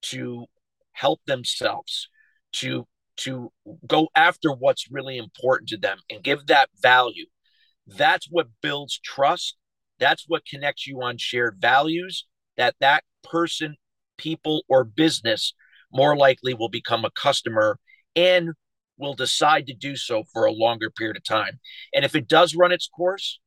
to 0.03 0.45
help 0.93 1.19
themselves, 1.25 2.07
to 2.53 2.88
to 3.24 3.51
go 3.88 4.10
after 4.15 4.51
what's 4.51 4.92
really 4.92 5.18
important 5.18 5.70
to 5.70 5.77
them 5.77 5.98
and 6.10 6.24
give 6.24 6.48
that 6.48 6.70
value. 6.82 7.25
That's 7.88 8.27
what 8.30 8.48
builds 8.62 9.00
trust. 9.03 9.58
That's 10.00 10.25
what 10.27 10.46
connects 10.46 10.88
you 10.88 11.01
on 11.01 11.18
shared 11.18 11.58
values 11.60 12.25
that 12.58 12.75
that 12.80 13.03
person, 13.24 13.75
people, 14.18 14.63
or 14.68 14.84
business 14.84 15.53
more 15.92 16.15
likely 16.15 16.53
will 16.53 16.70
become 16.70 17.06
a 17.06 17.12
customer 17.12 17.80
and 18.15 18.51
will 18.98 19.13
decide 19.13 19.68
to 19.68 19.74
do 19.74 19.96
so 19.96 20.24
for 20.32 20.46
a 20.46 20.51
longer 20.51 20.89
period 20.89 21.18
of 21.18 21.24
time. 21.24 21.60
And 21.94 22.06
if 22.06 22.15
it 22.15 22.27
does 22.27 22.56
run 22.56 22.72
its 22.72 22.88
course, 22.88 23.39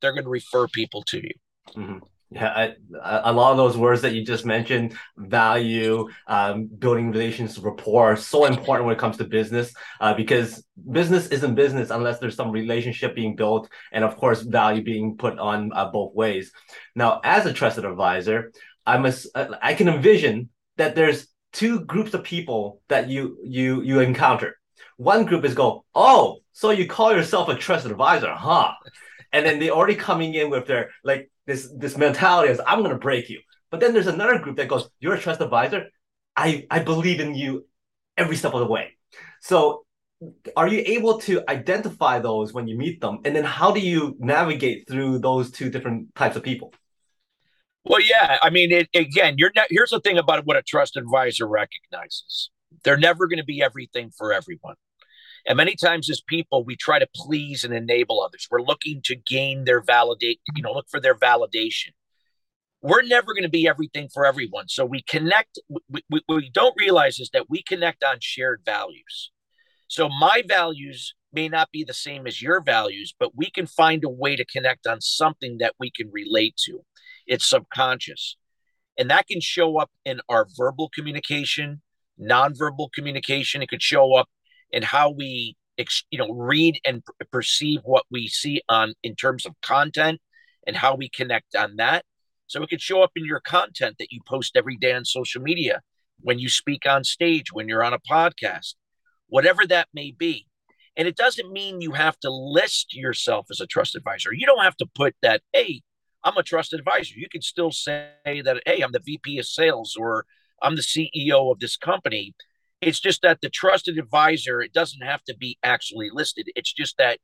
they're 0.00 0.12
going 0.12 0.24
to 0.24 0.30
refer 0.30 0.66
people 0.68 1.02
to 1.04 1.18
you. 1.18 1.32
Mm-hmm. 1.76 1.98
Yeah, 2.34 2.70
I, 3.02 3.20
a 3.24 3.32
lot 3.32 3.50
of 3.50 3.56
those 3.58 3.76
words 3.76 4.00
that 4.02 4.14
you 4.14 4.24
just 4.24 4.46
mentioned, 4.46 4.96
value, 5.16 6.08
um, 6.26 6.66
building 6.66 7.10
relations, 7.10 7.58
rapport—are 7.58 8.16
so 8.16 8.46
important 8.46 8.86
when 8.86 8.94
it 8.94 8.98
comes 8.98 9.18
to 9.18 9.24
business 9.24 9.74
uh, 10.00 10.14
because 10.14 10.64
business 10.90 11.26
isn't 11.28 11.54
business 11.54 11.90
unless 11.90 12.18
there's 12.18 12.36
some 12.36 12.50
relationship 12.50 13.14
being 13.14 13.36
built 13.36 13.68
and, 13.92 14.04
of 14.04 14.16
course, 14.16 14.40
value 14.42 14.82
being 14.82 15.16
put 15.16 15.38
on 15.38 15.72
uh, 15.74 15.90
both 15.90 16.14
ways. 16.14 16.52
Now, 16.94 17.20
as 17.22 17.44
a 17.44 17.52
trusted 17.52 17.84
advisor, 17.84 18.52
I 18.86 18.98
must 18.98 19.28
I 19.34 19.74
can 19.74 19.88
envision 19.88 20.48
that 20.76 20.94
there's 20.94 21.26
two 21.52 21.80
groups 21.80 22.14
of 22.14 22.24
people 22.24 22.80
that 22.88 23.08
you 23.08 23.38
you 23.44 23.82
you 23.82 24.00
encounter. 24.00 24.56
One 24.96 25.24
group 25.24 25.44
is 25.44 25.54
go, 25.54 25.84
oh, 25.94 26.38
so 26.52 26.70
you 26.70 26.86
call 26.86 27.12
yourself 27.12 27.48
a 27.48 27.56
trusted 27.56 27.90
advisor, 27.90 28.32
huh? 28.32 28.72
And 29.32 29.46
then 29.46 29.58
they 29.58 29.70
already 29.70 29.94
coming 29.94 30.34
in 30.34 30.50
with 30.50 30.66
their 30.66 30.90
like 31.04 31.30
this 31.46 31.72
this 31.76 31.96
mentality 31.96 32.50
is 32.52 32.60
I'm 32.66 32.82
gonna 32.82 32.98
break 32.98 33.28
you. 33.28 33.40
But 33.70 33.80
then 33.80 33.92
there's 33.94 34.06
another 34.06 34.38
group 34.38 34.56
that 34.56 34.68
goes, 34.68 34.88
You're 35.00 35.14
a 35.14 35.20
trust 35.20 35.40
advisor. 35.40 35.86
I 36.36 36.66
I 36.70 36.80
believe 36.80 37.20
in 37.20 37.34
you 37.34 37.66
every 38.16 38.36
step 38.36 38.54
of 38.54 38.60
the 38.60 38.66
way. 38.66 38.96
So 39.40 39.84
are 40.56 40.68
you 40.68 40.82
able 40.86 41.18
to 41.20 41.42
identify 41.48 42.18
those 42.18 42.52
when 42.52 42.68
you 42.68 42.76
meet 42.76 43.00
them? 43.00 43.18
And 43.24 43.34
then 43.34 43.44
how 43.44 43.72
do 43.72 43.80
you 43.80 44.16
navigate 44.18 44.88
through 44.88 45.18
those 45.18 45.50
two 45.50 45.70
different 45.70 46.14
types 46.14 46.36
of 46.36 46.42
people? 46.42 46.72
Well, 47.84 48.00
yeah. 48.00 48.38
I 48.42 48.50
mean, 48.50 48.70
it, 48.70 48.88
again, 48.94 49.34
you're 49.38 49.50
not, 49.56 49.66
here's 49.70 49.90
the 49.90 50.00
thing 50.00 50.18
about 50.18 50.46
what 50.46 50.56
a 50.56 50.62
trust 50.62 50.96
advisor 50.96 51.46
recognizes 51.46 52.50
they're 52.84 52.96
never 52.96 53.26
going 53.26 53.38
to 53.38 53.44
be 53.44 53.62
everything 53.62 54.10
for 54.16 54.32
everyone. 54.32 54.76
And 55.46 55.56
many 55.56 55.74
times 55.74 56.08
as 56.08 56.20
people, 56.20 56.64
we 56.64 56.76
try 56.76 56.98
to 56.98 57.08
please 57.14 57.64
and 57.64 57.74
enable 57.74 58.22
others. 58.22 58.46
We're 58.50 58.62
looking 58.62 59.02
to 59.04 59.16
gain 59.16 59.64
their 59.64 59.80
validate, 59.80 60.40
you 60.54 60.62
know, 60.62 60.72
look 60.72 60.88
for 60.88 61.00
their 61.00 61.14
validation. 61.14 61.90
We're 62.80 63.02
never 63.02 63.32
going 63.32 63.42
to 63.44 63.48
be 63.48 63.68
everything 63.68 64.08
for 64.08 64.24
everyone. 64.24 64.68
So 64.68 64.84
we 64.84 65.02
connect. 65.02 65.58
We, 65.68 66.02
we, 66.10 66.20
we 66.28 66.50
don't 66.50 66.74
realize 66.78 67.18
is 67.18 67.30
that 67.32 67.48
we 67.48 67.62
connect 67.62 68.02
on 68.04 68.16
shared 68.20 68.62
values. 68.64 69.30
So 69.88 70.08
my 70.08 70.42
values 70.48 71.14
may 71.32 71.48
not 71.48 71.70
be 71.72 71.84
the 71.84 71.94
same 71.94 72.26
as 72.26 72.42
your 72.42 72.60
values, 72.60 73.14
but 73.18 73.36
we 73.36 73.50
can 73.50 73.66
find 73.66 74.04
a 74.04 74.08
way 74.08 74.36
to 74.36 74.44
connect 74.44 74.86
on 74.86 75.00
something 75.00 75.58
that 75.58 75.74
we 75.78 75.90
can 75.90 76.10
relate 76.10 76.56
to. 76.64 76.80
It's 77.26 77.48
subconscious. 77.48 78.36
And 78.98 79.10
that 79.10 79.26
can 79.26 79.40
show 79.40 79.78
up 79.78 79.90
in 80.04 80.20
our 80.28 80.46
verbal 80.56 80.90
communication, 80.94 81.82
nonverbal 82.20 82.92
communication. 82.92 83.62
It 83.62 83.68
could 83.68 83.82
show 83.82 84.14
up 84.14 84.28
and 84.72 84.84
how 84.84 85.10
we 85.10 85.56
you 86.10 86.18
know 86.18 86.30
read 86.30 86.78
and 86.84 87.02
perceive 87.32 87.80
what 87.84 88.04
we 88.10 88.28
see 88.28 88.60
on 88.68 88.94
in 89.02 89.14
terms 89.14 89.46
of 89.46 89.52
content 89.62 90.20
and 90.66 90.76
how 90.76 90.94
we 90.94 91.08
connect 91.08 91.56
on 91.56 91.76
that. 91.76 92.04
So 92.46 92.62
it 92.62 92.68
could 92.68 92.80
show 92.80 93.02
up 93.02 93.12
in 93.16 93.24
your 93.24 93.40
content 93.40 93.96
that 93.98 94.12
you 94.12 94.20
post 94.26 94.56
every 94.56 94.76
day 94.76 94.92
on 94.92 95.04
social 95.04 95.42
media 95.42 95.80
when 96.20 96.38
you 96.38 96.48
speak 96.48 96.86
on 96.86 97.02
stage 97.04 97.52
when 97.52 97.68
you're 97.68 97.84
on 97.84 97.94
a 97.94 97.98
podcast 97.98 98.74
whatever 99.32 99.66
that 99.66 99.88
may 99.94 100.10
be. 100.10 100.46
And 100.94 101.08
it 101.08 101.16
doesn't 101.16 101.50
mean 101.50 101.80
you 101.80 101.92
have 101.92 102.18
to 102.20 102.30
list 102.30 102.94
yourself 102.94 103.46
as 103.50 103.60
a 103.60 103.66
trust 103.66 103.96
advisor. 103.96 104.34
You 104.34 104.44
don't 104.44 104.62
have 104.62 104.76
to 104.76 104.86
put 104.94 105.14
that 105.22 105.40
hey 105.52 105.82
i'm 106.24 106.36
a 106.36 106.42
trust 106.42 106.72
advisor. 106.72 107.14
You 107.16 107.28
can 107.30 107.42
still 107.42 107.72
say 107.72 108.10
that 108.26 108.62
hey 108.66 108.82
i'm 108.82 108.92
the 108.92 109.00
vp 109.00 109.38
of 109.38 109.46
sales 109.46 109.96
or 109.98 110.26
i'm 110.62 110.76
the 110.76 110.82
ceo 110.82 111.50
of 111.50 111.58
this 111.60 111.76
company 111.76 112.34
it's 112.82 113.00
just 113.00 113.22
that 113.22 113.40
the 113.40 113.48
trusted 113.48 113.96
advisor, 113.96 114.60
it 114.60 114.72
doesn't 114.72 115.02
have 115.02 115.22
to 115.24 115.36
be 115.36 115.56
actually 115.62 116.10
listed. 116.12 116.48
It's 116.56 116.72
just 116.72 116.98
that 116.98 117.20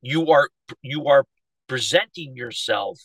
you 0.00 0.30
are 0.30 0.48
you 0.82 1.06
are 1.06 1.26
presenting 1.68 2.34
yourself 2.34 2.98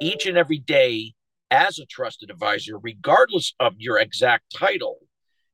each 0.00 0.26
and 0.26 0.36
every 0.36 0.58
day 0.58 1.14
as 1.50 1.78
a 1.78 1.86
trusted 1.86 2.30
advisor, 2.30 2.78
regardless 2.78 3.54
of 3.58 3.74
your 3.78 3.98
exact 3.98 4.54
title. 4.54 4.98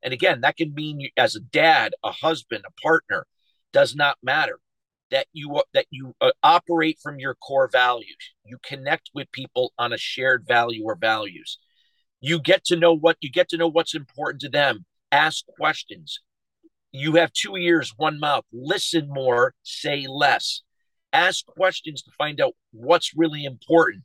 And 0.03 0.13
again, 0.13 0.41
that 0.41 0.57
can 0.57 0.75
mean 0.75 1.09
as 1.17 1.37
a 1.37 1.41
dad, 1.41 1.95
a 2.03 2.11
husband, 2.11 2.65
a 2.67 2.81
partner, 2.83 3.27
does 3.73 3.95
not 3.95 4.19
matter. 4.23 4.59
That 5.13 5.27
you 5.33 5.63
that 5.75 5.87
you 5.91 6.17
uh, 6.21 6.33
operate 6.43 6.99
from 7.01 7.21
your 7.21 7.37
core 7.37 7.69
values. 7.71 8.35
You 8.45 8.59
connect 8.65 9.11
with 9.15 9.31
people 9.31 9.73
on 9.79 9.93
a 9.93 9.99
shared 9.99 10.45
value 10.47 10.83
or 10.85 10.97
values. 10.97 11.59
You 12.21 12.41
get 12.41 12.65
to 12.65 12.77
know 12.77 12.97
what 12.97 13.19
you 13.21 13.31
get 13.31 13.49
to 13.51 13.57
know 13.57 13.69
what's 13.69 13.95
important 13.95 14.41
to 14.41 14.49
them 14.49 14.87
ask 15.15 15.47
questions. 15.47 16.21
You 16.91 17.15
have 17.15 17.33
two 17.33 17.57
ears, 17.57 17.95
one 17.97 18.19
mouth. 18.19 18.45
Listen 18.53 19.09
more, 19.09 19.55
say 19.63 20.07
less. 20.09 20.63
Ask 21.13 21.47
questions 21.47 22.03
to 22.03 22.11
find 22.19 22.41
out 22.41 22.55
what's 22.73 23.17
really 23.17 23.45
important. 23.45 24.03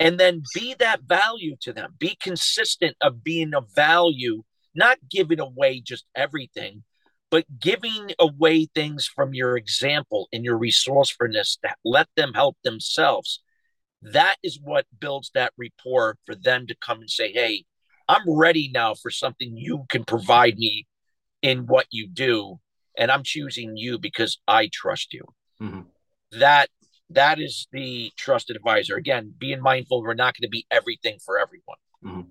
And 0.00 0.18
then 0.18 0.42
be 0.54 0.74
that 0.78 1.02
value 1.02 1.56
to 1.62 1.72
them. 1.72 1.94
Be 1.98 2.16
consistent 2.20 2.96
of 3.00 3.22
being 3.22 3.54
a 3.54 3.60
value, 3.74 4.42
not 4.74 4.98
giving 5.08 5.40
away 5.40 5.80
just 5.80 6.04
everything, 6.14 6.82
but 7.30 7.44
giving 7.60 8.10
away 8.18 8.66
things 8.74 9.06
from 9.06 9.32
your 9.32 9.56
example 9.56 10.28
and 10.32 10.44
your 10.44 10.58
resourcefulness 10.58 11.58
that 11.62 11.78
let 11.84 12.08
them 12.16 12.32
help 12.34 12.56
themselves. 12.64 13.42
That 14.02 14.36
is 14.42 14.58
what 14.62 14.86
builds 14.98 15.30
that 15.34 15.52
rapport 15.56 16.18
for 16.26 16.34
them 16.34 16.66
to 16.66 16.76
come 16.76 17.00
and 17.00 17.10
say, 17.10 17.32
Hey, 17.32 17.64
I'm 18.08 18.28
ready 18.28 18.70
now 18.72 18.94
for 18.94 19.10
something 19.10 19.56
you 19.56 19.84
can 19.88 20.04
provide 20.04 20.56
me 20.58 20.86
in 21.42 21.66
what 21.66 21.86
you 21.90 22.08
do, 22.08 22.58
and 22.96 23.10
I'm 23.10 23.22
choosing 23.22 23.76
you 23.76 23.98
because 23.98 24.38
I 24.46 24.70
trust 24.72 25.12
you. 25.12 25.24
Mm-hmm. 25.60 25.80
That 26.38 26.68
that 27.10 27.40
is 27.40 27.68
the 27.72 28.10
trusted 28.16 28.56
advisor. 28.56 28.96
Again, 28.96 29.32
being 29.38 29.60
mindful 29.60 30.02
we're 30.02 30.14
not 30.14 30.34
going 30.34 30.46
to 30.46 30.48
be 30.48 30.66
everything 30.70 31.18
for 31.24 31.38
everyone. 31.38 31.76
Mm-hmm. 32.04 32.28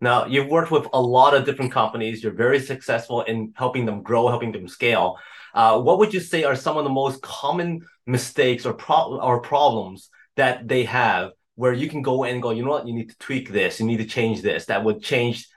Now, 0.00 0.26
you've 0.26 0.48
worked 0.48 0.70
with 0.70 0.86
a 0.92 1.00
lot 1.00 1.34
of 1.34 1.44
different 1.44 1.72
companies. 1.72 2.22
You're 2.22 2.32
very 2.32 2.60
successful 2.60 3.22
in 3.22 3.52
helping 3.56 3.84
them 3.84 4.02
grow, 4.02 4.28
helping 4.28 4.52
them 4.52 4.68
scale. 4.68 5.16
Uh, 5.54 5.80
what 5.80 5.98
would 5.98 6.14
you 6.14 6.20
say 6.20 6.44
are 6.44 6.54
some 6.54 6.76
of 6.76 6.84
the 6.84 6.90
most 6.90 7.20
common 7.20 7.80
mistakes 8.06 8.64
or 8.64 8.74
pro- 8.74 9.18
or 9.20 9.40
problems 9.40 10.08
that 10.36 10.68
they 10.68 10.84
have 10.84 11.32
where 11.58 11.72
you 11.72 11.88
can 11.88 12.02
go 12.02 12.22
in 12.22 12.34
and 12.34 12.42
go, 12.42 12.50
you 12.50 12.64
know 12.64 12.70
what, 12.70 12.86
you 12.86 12.94
need 12.94 13.08
to 13.08 13.18
tweak 13.18 13.50
this, 13.50 13.80
you 13.80 13.86
need 13.86 13.96
to 13.96 14.06
change 14.06 14.42
this. 14.42 14.66
That 14.66 14.84
would 14.84 15.02
change 15.02 15.48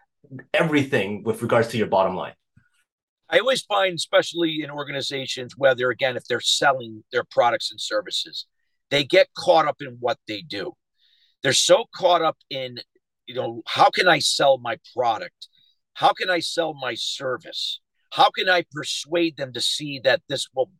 everything 0.51 1.21
with 1.21 1.43
regards 1.43 1.67
to 1.67 1.77
your 1.77 1.85
bottom 1.85 2.15
line. 2.15 2.33
I 3.29 3.37
always 3.37 3.61
find, 3.61 3.93
especially 3.93 4.63
in 4.63 4.71
organizations, 4.71 5.53
whether 5.55 5.91
again, 5.91 6.17
if 6.17 6.25
they're 6.25 6.41
selling 6.41 7.03
their 7.11 7.23
products 7.23 7.69
and 7.69 7.79
services, 7.79 8.47
they 8.89 9.03
get 9.03 9.27
caught 9.37 9.67
up 9.67 9.77
in 9.79 9.97
what 9.99 10.17
they 10.27 10.41
do. 10.41 10.73
They're 11.43 11.53
so 11.53 11.85
caught 11.93 12.23
up 12.23 12.37
in, 12.49 12.79
you 13.27 13.35
know, 13.35 13.61
how 13.67 13.91
can 13.91 14.07
I 14.07 14.17
sell 14.17 14.57
my 14.57 14.79
product? 14.95 15.49
How 15.93 16.13
can 16.13 16.31
I 16.31 16.39
sell 16.39 16.73
my 16.73 16.95
service? 16.95 17.79
How 18.11 18.31
can 18.31 18.49
I 18.49 18.65
persuade 18.71 19.37
them 19.37 19.53
to 19.53 19.61
see 19.61 19.99
that 20.03 20.23
this 20.27 20.47
will 20.55 20.71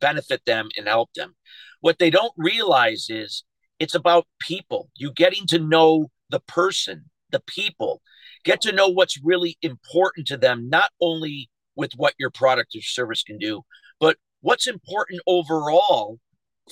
benefit 0.00 0.46
them 0.46 0.70
and 0.78 0.88
help 0.88 1.12
them? 1.12 1.34
What 1.82 1.98
they 1.98 2.08
don't 2.08 2.32
realize 2.38 3.08
is 3.10 3.44
it's 3.82 3.96
about 3.96 4.28
people. 4.38 4.88
You 4.94 5.10
getting 5.10 5.44
to 5.48 5.58
know 5.58 6.12
the 6.30 6.38
person, 6.38 7.06
the 7.32 7.42
people, 7.48 8.00
get 8.44 8.60
to 8.60 8.70
know 8.70 8.88
what's 8.88 9.20
really 9.20 9.58
important 9.60 10.28
to 10.28 10.36
them, 10.36 10.68
not 10.68 10.90
only 11.00 11.50
with 11.74 11.94
what 11.96 12.14
your 12.16 12.30
product 12.30 12.76
or 12.76 12.80
service 12.80 13.24
can 13.24 13.38
do, 13.38 13.62
but 13.98 14.18
what's 14.40 14.68
important 14.68 15.20
overall 15.26 16.20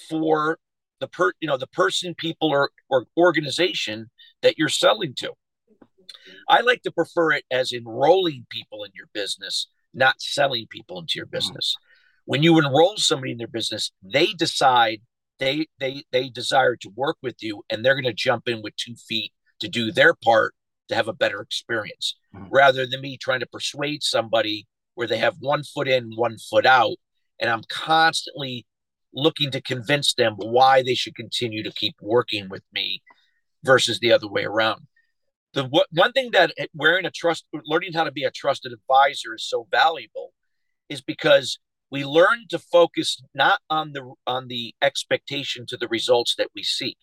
for 0.08 0.58
the 1.00 1.08
per 1.08 1.32
you 1.40 1.48
know 1.48 1.56
the 1.56 1.66
person, 1.66 2.14
people, 2.14 2.48
or 2.50 2.70
or 2.88 3.06
organization 3.16 4.08
that 4.42 4.56
you're 4.56 4.68
selling 4.68 5.14
to. 5.16 5.32
I 6.48 6.60
like 6.60 6.82
to 6.82 6.92
prefer 6.92 7.32
it 7.32 7.44
as 7.50 7.72
enrolling 7.72 8.46
people 8.50 8.84
in 8.84 8.92
your 8.94 9.08
business, 9.12 9.66
not 9.92 10.20
selling 10.20 10.68
people 10.70 11.00
into 11.00 11.14
your 11.16 11.26
hmm. 11.26 11.36
business. 11.36 11.74
When 12.24 12.44
you 12.44 12.56
enroll 12.58 12.98
somebody 12.98 13.32
in 13.32 13.38
their 13.38 13.48
business, 13.48 13.90
they 14.00 14.26
decide 14.26 15.00
they 15.40 15.66
they 15.80 16.04
they 16.12 16.28
desire 16.28 16.76
to 16.76 16.90
work 16.94 17.16
with 17.22 17.42
you 17.42 17.64
and 17.68 17.84
they're 17.84 17.94
going 17.94 18.04
to 18.04 18.12
jump 18.12 18.46
in 18.46 18.62
with 18.62 18.76
two 18.76 18.94
feet 18.94 19.32
to 19.58 19.68
do 19.68 19.90
their 19.90 20.14
part 20.14 20.54
to 20.88 20.94
have 20.94 21.08
a 21.08 21.12
better 21.12 21.40
experience 21.40 22.16
mm-hmm. 22.34 22.46
rather 22.50 22.86
than 22.86 23.00
me 23.00 23.16
trying 23.16 23.40
to 23.40 23.46
persuade 23.46 24.02
somebody 24.02 24.68
where 24.94 25.08
they 25.08 25.18
have 25.18 25.36
one 25.40 25.64
foot 25.64 25.88
in 25.88 26.12
one 26.14 26.36
foot 26.38 26.66
out 26.66 26.96
and 27.40 27.50
i'm 27.50 27.62
constantly 27.68 28.66
looking 29.12 29.50
to 29.50 29.60
convince 29.60 30.14
them 30.14 30.34
why 30.36 30.82
they 30.82 30.94
should 30.94 31.16
continue 31.16 31.64
to 31.64 31.72
keep 31.72 31.96
working 32.00 32.48
with 32.48 32.62
me 32.72 33.02
versus 33.64 33.98
the 33.98 34.12
other 34.12 34.28
way 34.28 34.44
around 34.44 34.86
the 35.54 35.64
one 35.90 36.12
thing 36.12 36.30
that 36.30 36.52
wearing 36.74 37.06
a 37.06 37.10
trust 37.10 37.44
learning 37.64 37.92
how 37.92 38.04
to 38.04 38.12
be 38.12 38.24
a 38.24 38.30
trusted 38.30 38.72
advisor 38.72 39.34
is 39.34 39.44
so 39.44 39.66
valuable 39.70 40.32
is 40.88 41.00
because 41.00 41.58
we 41.90 42.04
learn 42.04 42.46
to 42.50 42.58
focus 42.58 43.20
not 43.34 43.60
on 43.68 43.92
the 43.92 44.14
on 44.26 44.48
the 44.48 44.74
expectation 44.80 45.66
to 45.66 45.76
the 45.76 45.88
results 45.88 46.34
that 46.36 46.48
we 46.54 46.62
seek. 46.62 46.98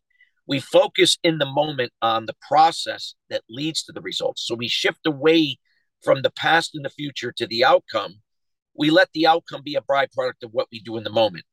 We 0.48 0.60
focus 0.60 1.18
in 1.24 1.40
the 1.40 1.46
moment 1.46 1.92
on 2.02 2.26
the 2.26 2.36
process 2.48 3.16
that 3.30 3.44
leads 3.50 3.84
to 3.84 3.92
the 3.92 4.02
results. 4.02 4.46
So 4.48 4.56
we 4.56 4.70
shift 4.70 5.06
away 5.06 5.58
from 6.02 6.22
the 6.22 6.32
past 6.32 6.74
and 6.74 6.86
the 6.86 6.90
future 6.90 7.34
to 7.34 7.46
the 7.46 7.66
outcome. 7.66 8.22
We 8.74 8.90
let 8.90 9.10
the 9.14 9.28
outcome 9.28 9.62
be 9.64 9.76
a 9.76 9.82
byproduct 9.82 10.44
of 10.44 10.52
what 10.52 10.68
we 10.72 10.80
do 10.80 10.96
in 10.96 11.04
the 11.04 11.10
moment. 11.10 11.44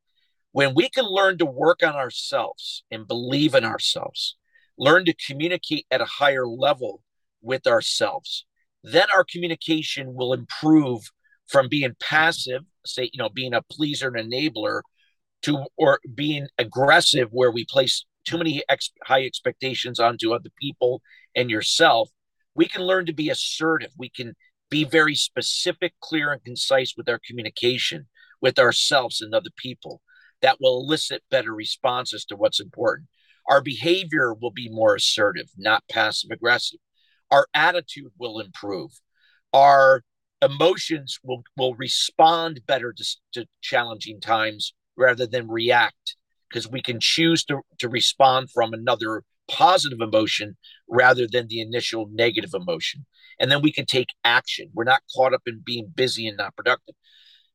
When 0.53 0.75
we 0.75 0.89
can 0.89 1.07
learn 1.07 1.39
to 1.39 1.47
work 1.47 1.83
on 1.83 1.97
ourselves 1.97 2.85
and 2.91 3.09
believe 3.09 3.57
in 3.57 3.65
ourselves 3.65 4.37
learn 4.79 5.05
to 5.05 5.15
communicate 5.27 5.87
at 5.91 6.01
a 6.01 6.07
higher 6.07 6.47
level 6.47 7.03
with 7.43 7.67
ourselves. 7.67 8.47
Then 8.83 9.07
our 9.15 9.25
communication 9.25 10.15
will 10.15 10.33
improve 10.33 11.11
from 11.47 11.69
being 11.69 11.95
passive, 12.01 12.63
say, 12.87 13.11
you 13.13 13.19
know, 13.19 13.29
being 13.29 13.55
a 13.55 13.63
pleaser 13.63 14.09
and 14.09 14.33
enabler, 14.33 14.83
to 15.43 15.67
or 15.77 16.01
being 16.15 16.49
aggressive, 16.59 17.29
where 17.31 17.51
we 17.51 17.65
place 17.65 18.05
too 18.25 18.39
many 18.39 18.63
ex- 18.69 18.91
high 19.05 19.25
expectations 19.25 20.01
onto 20.01 20.33
other 20.33 20.51
people 20.61 21.03
and 21.37 21.51
yourself. 21.51 22.09
We 22.55 22.67
can 22.67 22.83
learn 22.83 23.07
to 23.07 23.13
be 23.13 23.31
assertive. 23.31 23.91
We 23.99 24.09
can 24.09 24.35
be 24.71 24.85
very 24.85 25.15
specific, 25.15 25.95
clear, 26.01 26.33
and 26.33 26.43
concise 26.43 26.95
with 26.97 27.09
our 27.09 27.21
communication 27.27 28.07
with 28.41 28.59
ourselves 28.59 29.21
and 29.21 29.35
other 29.35 29.51
people. 29.57 30.03
That 30.43 30.59
will 30.61 30.81
elicit 30.81 31.23
better 31.31 31.55
responses 31.55 32.25
to 32.27 32.37
what's 32.37 32.61
important. 32.61 33.09
Our 33.49 33.63
behavior 33.63 34.35
will 34.35 34.51
be 34.51 34.69
more 34.69 34.95
assertive, 34.95 35.47
not 35.57 35.85
passive 35.91 36.31
aggressive. 36.31 36.79
Our 37.31 37.47
attitude 37.55 38.13
will 38.19 38.41
improve. 38.41 38.91
Our 39.53 40.03
emotions 40.45 41.19
will, 41.23 41.43
will 41.57 41.75
respond 41.75 42.61
better 42.67 42.93
to, 42.93 43.05
to 43.33 43.47
challenging 43.61 44.21
times 44.21 44.75
rather 44.97 45.27
than 45.27 45.49
react 45.49 46.17
because 46.49 46.69
we 46.69 46.83
can 46.83 47.01
choose 47.01 47.45
to, 47.45 47.61
to 47.79 47.89
respond 47.89 48.51
from 48.51 48.73
another 48.73 49.23
positive 49.49 50.01
emotion 50.01 50.57
rather 50.89 51.27
than 51.31 51.49
the 51.49 51.61
initial 51.61 52.09
negative 52.13 52.51
emotion. 52.55 53.05
And 53.39 53.51
then 53.51 53.63
we 53.63 53.73
can 53.73 53.87
take 53.87 54.11
action. 54.25 54.71
We're 54.73 54.85
not 54.85 55.03
caught 55.15 55.35
up 55.35 55.43
in 55.47 55.63
being 55.65 55.93
busy 55.95 56.27
and 56.27 56.37
not 56.37 56.55
productive. 56.57 56.95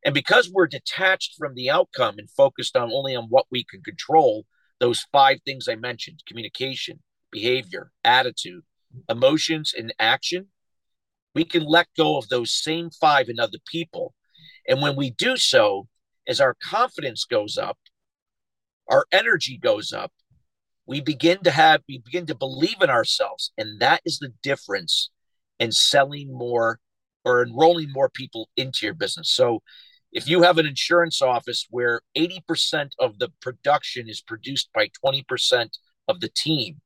And 0.04 0.14
because 0.14 0.50
we're 0.52 0.68
detached 0.68 1.36
from 1.38 1.56
the 1.56 1.70
outcome 1.70 2.16
and 2.18 2.30
focused 2.30 2.76
on 2.76 2.92
only 2.92 3.16
on 3.16 3.26
what 3.30 3.46
we 3.52 3.64
can 3.64 3.82
control, 3.82 4.46
those 4.80 5.06
five 5.12 5.40
things 5.46 5.68
I 5.68 5.76
mentioned 5.76 6.24
communication, 6.28 7.00
behavior, 7.32 7.92
attitude, 8.04 8.64
emotions, 9.10 9.74
and 9.78 9.94
action 10.00 10.48
we 11.36 11.46
can 11.46 11.64
let 11.64 11.88
go 11.98 12.18
of 12.18 12.30
those 12.30 12.52
same 12.52 12.90
five 12.90 13.30
in 13.30 13.40
other 13.40 13.60
people. 13.66 14.14
And 14.68 14.82
when 14.82 14.96
we 14.96 15.12
do 15.12 15.38
so, 15.38 15.88
as 16.28 16.40
our 16.42 16.56
confidence 16.64 17.26
goes 17.26 17.58
up, 17.58 17.78
our 18.90 19.06
energy 19.12 19.58
goes 19.58 19.94
up, 19.94 20.12
we 20.86 21.02
begin 21.02 21.40
to 21.44 21.52
have, 21.52 21.82
we 21.88 22.00
begin 22.00 22.26
to 22.28 22.36
believe 22.36 22.82
in 22.82 22.90
ourselves. 22.90 23.52
And 23.58 23.80
that 23.80 24.02
is 24.06 24.20
the 24.20 24.34
difference 24.42 25.12
in 25.60 25.72
selling 25.72 26.36
more 26.36 26.80
or 27.24 27.44
enrolling 27.44 27.92
more 27.92 28.10
people 28.10 28.50
into 28.58 28.86
your 28.86 28.96
business. 28.96 29.30
So 29.30 29.62
if 30.12 30.28
you 30.28 30.42
have 30.42 30.58
an 30.58 30.66
insurance 30.66 31.22
office 31.22 31.68
where 31.70 32.02
80% 32.18 32.92
of 33.00 33.20
the 33.20 33.30
production 33.42 34.10
is 34.10 34.22
produced 34.22 34.70
by 34.74 34.90
20% 35.06 35.70
of 36.08 36.20
the 36.20 36.30
team, 36.30 36.82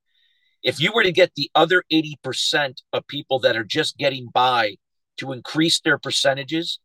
if 0.64 0.80
you 0.80 0.92
were 0.94 1.04
to 1.04 1.12
get 1.12 1.34
the 1.36 1.52
other 1.54 1.84
80% 1.92 2.82
of 2.94 3.08
people 3.08 3.40
that 3.40 3.56
are 3.58 3.66
just 3.66 3.98
getting 3.98 4.30
by 4.34 4.78
to 5.18 5.32
increase 5.34 5.82
their 5.82 5.98
percentages 5.98 6.80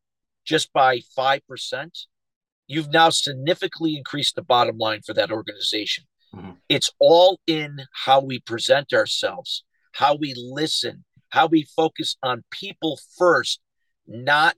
just 0.45 0.73
by 0.73 1.01
5%, 1.17 1.41
you've 2.67 2.93
now 2.93 3.11
significantly 3.11 3.97
increased 3.97 4.35
the 4.35 4.43
bottom 4.43 4.77
line 4.79 5.01
for 5.07 5.15
that 5.15 5.31
organization. 5.31 6.05
Mm-hmm. 6.35 6.53
It's 6.69 6.91
all 6.99 7.41
in 7.47 7.79
how 8.05 8.21
we 8.21 8.41
present 8.41 8.93
ourselves, 8.93 9.65
how 9.93 10.17
we 10.17 10.35
listen, 10.37 11.05
how 11.31 11.47
we 11.47 11.67
focus 11.77 12.17
on 12.23 12.45
people 12.51 12.99
first, 13.17 13.61
not 14.07 14.57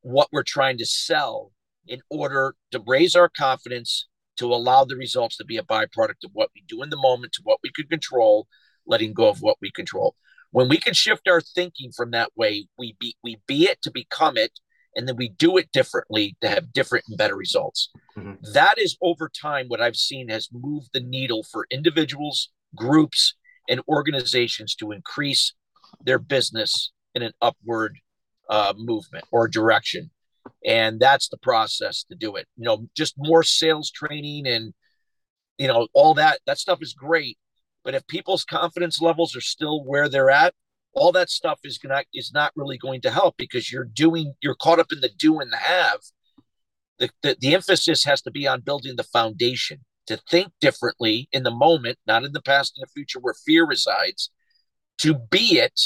what 0.00 0.28
we're 0.32 0.42
trying 0.42 0.78
to 0.78 0.86
sell 0.86 1.52
in 1.86 2.00
order 2.10 2.54
to 2.70 2.82
raise 2.86 3.14
our 3.14 3.28
confidence 3.28 4.08
to 4.36 4.46
allow 4.46 4.84
the 4.84 4.96
results 4.96 5.36
to 5.36 5.44
be 5.44 5.56
a 5.56 5.62
byproduct 5.62 6.24
of 6.24 6.30
what 6.32 6.50
we 6.54 6.62
do 6.66 6.82
in 6.82 6.90
the 6.90 6.96
moment 6.96 7.32
to 7.32 7.42
what 7.44 7.58
we 7.62 7.70
could 7.70 7.90
control 7.90 8.48
letting 8.86 9.12
go 9.12 9.28
of 9.28 9.42
what 9.42 9.56
we 9.60 9.70
control. 9.70 10.14
When 10.50 10.68
we 10.68 10.76
can 10.76 10.94
shift 10.94 11.28
our 11.28 11.40
thinking 11.40 11.92
from 11.92 12.10
that 12.10 12.30
way, 12.36 12.66
we 12.78 12.96
be 13.00 13.16
we 13.22 13.40
be 13.46 13.64
it 13.64 13.80
to 13.82 13.90
become 13.90 14.36
it, 14.36 14.52
and 14.94 15.08
then 15.08 15.16
we 15.16 15.30
do 15.30 15.56
it 15.56 15.72
differently 15.72 16.36
to 16.42 16.48
have 16.48 16.72
different 16.72 17.06
and 17.08 17.16
better 17.16 17.36
results. 17.36 17.90
Mm-hmm. 18.16 18.52
That 18.52 18.78
is 18.78 18.96
over 19.00 19.30
time 19.30 19.66
what 19.68 19.80
I've 19.80 19.96
seen 19.96 20.28
has 20.28 20.48
moved 20.52 20.90
the 20.92 21.00
needle 21.00 21.42
for 21.50 21.66
individuals, 21.70 22.50
groups, 22.76 23.34
and 23.68 23.80
organizations 23.88 24.74
to 24.76 24.92
increase 24.92 25.54
their 26.04 26.18
business 26.18 26.92
in 27.14 27.22
an 27.22 27.32
upward 27.40 27.98
uh, 28.50 28.74
movement 28.76 29.24
or 29.30 29.48
direction. 29.48 30.10
And 30.66 31.00
that's 31.00 31.28
the 31.28 31.38
process 31.38 32.04
to 32.10 32.14
do 32.14 32.36
it. 32.36 32.46
You 32.56 32.64
know, 32.64 32.88
just 32.94 33.14
more 33.16 33.42
sales 33.42 33.90
training 33.90 34.46
and 34.46 34.74
you 35.58 35.68
know 35.68 35.86
all 35.92 36.14
that 36.14 36.40
that 36.46 36.58
stuff 36.58 36.78
is 36.80 36.92
great 36.92 37.38
but 37.84 37.94
if 37.94 38.06
people's 38.06 38.44
confidence 38.44 39.00
levels 39.00 39.36
are 39.36 39.40
still 39.40 39.84
where 39.84 40.08
they're 40.08 40.30
at, 40.30 40.54
all 40.94 41.12
that 41.12 41.30
stuff 41.30 41.60
is 41.64 41.78
gonna 41.78 42.02
is 42.12 42.32
not 42.32 42.52
really 42.54 42.78
going 42.78 43.00
to 43.02 43.10
help 43.10 43.36
because 43.36 43.72
you're 43.72 43.84
doing 43.84 44.34
you're 44.40 44.54
caught 44.54 44.78
up 44.78 44.92
in 44.92 45.00
the 45.00 45.10
do 45.16 45.40
and 45.40 45.52
the 45.52 45.56
have. 45.56 46.00
The, 46.98 47.10
the, 47.22 47.36
the 47.40 47.54
emphasis 47.54 48.04
has 48.04 48.22
to 48.22 48.30
be 48.30 48.46
on 48.46 48.60
building 48.60 48.96
the 48.96 49.02
foundation 49.02 49.80
to 50.06 50.18
think 50.30 50.52
differently 50.60 51.28
in 51.32 51.42
the 51.42 51.50
moment, 51.50 51.98
not 52.06 52.24
in 52.24 52.32
the 52.32 52.42
past 52.42 52.76
and 52.76 52.86
the 52.86 52.92
future 52.92 53.18
where 53.18 53.34
fear 53.34 53.66
resides, 53.66 54.30
to 54.98 55.14
be 55.14 55.58
it, 55.58 55.80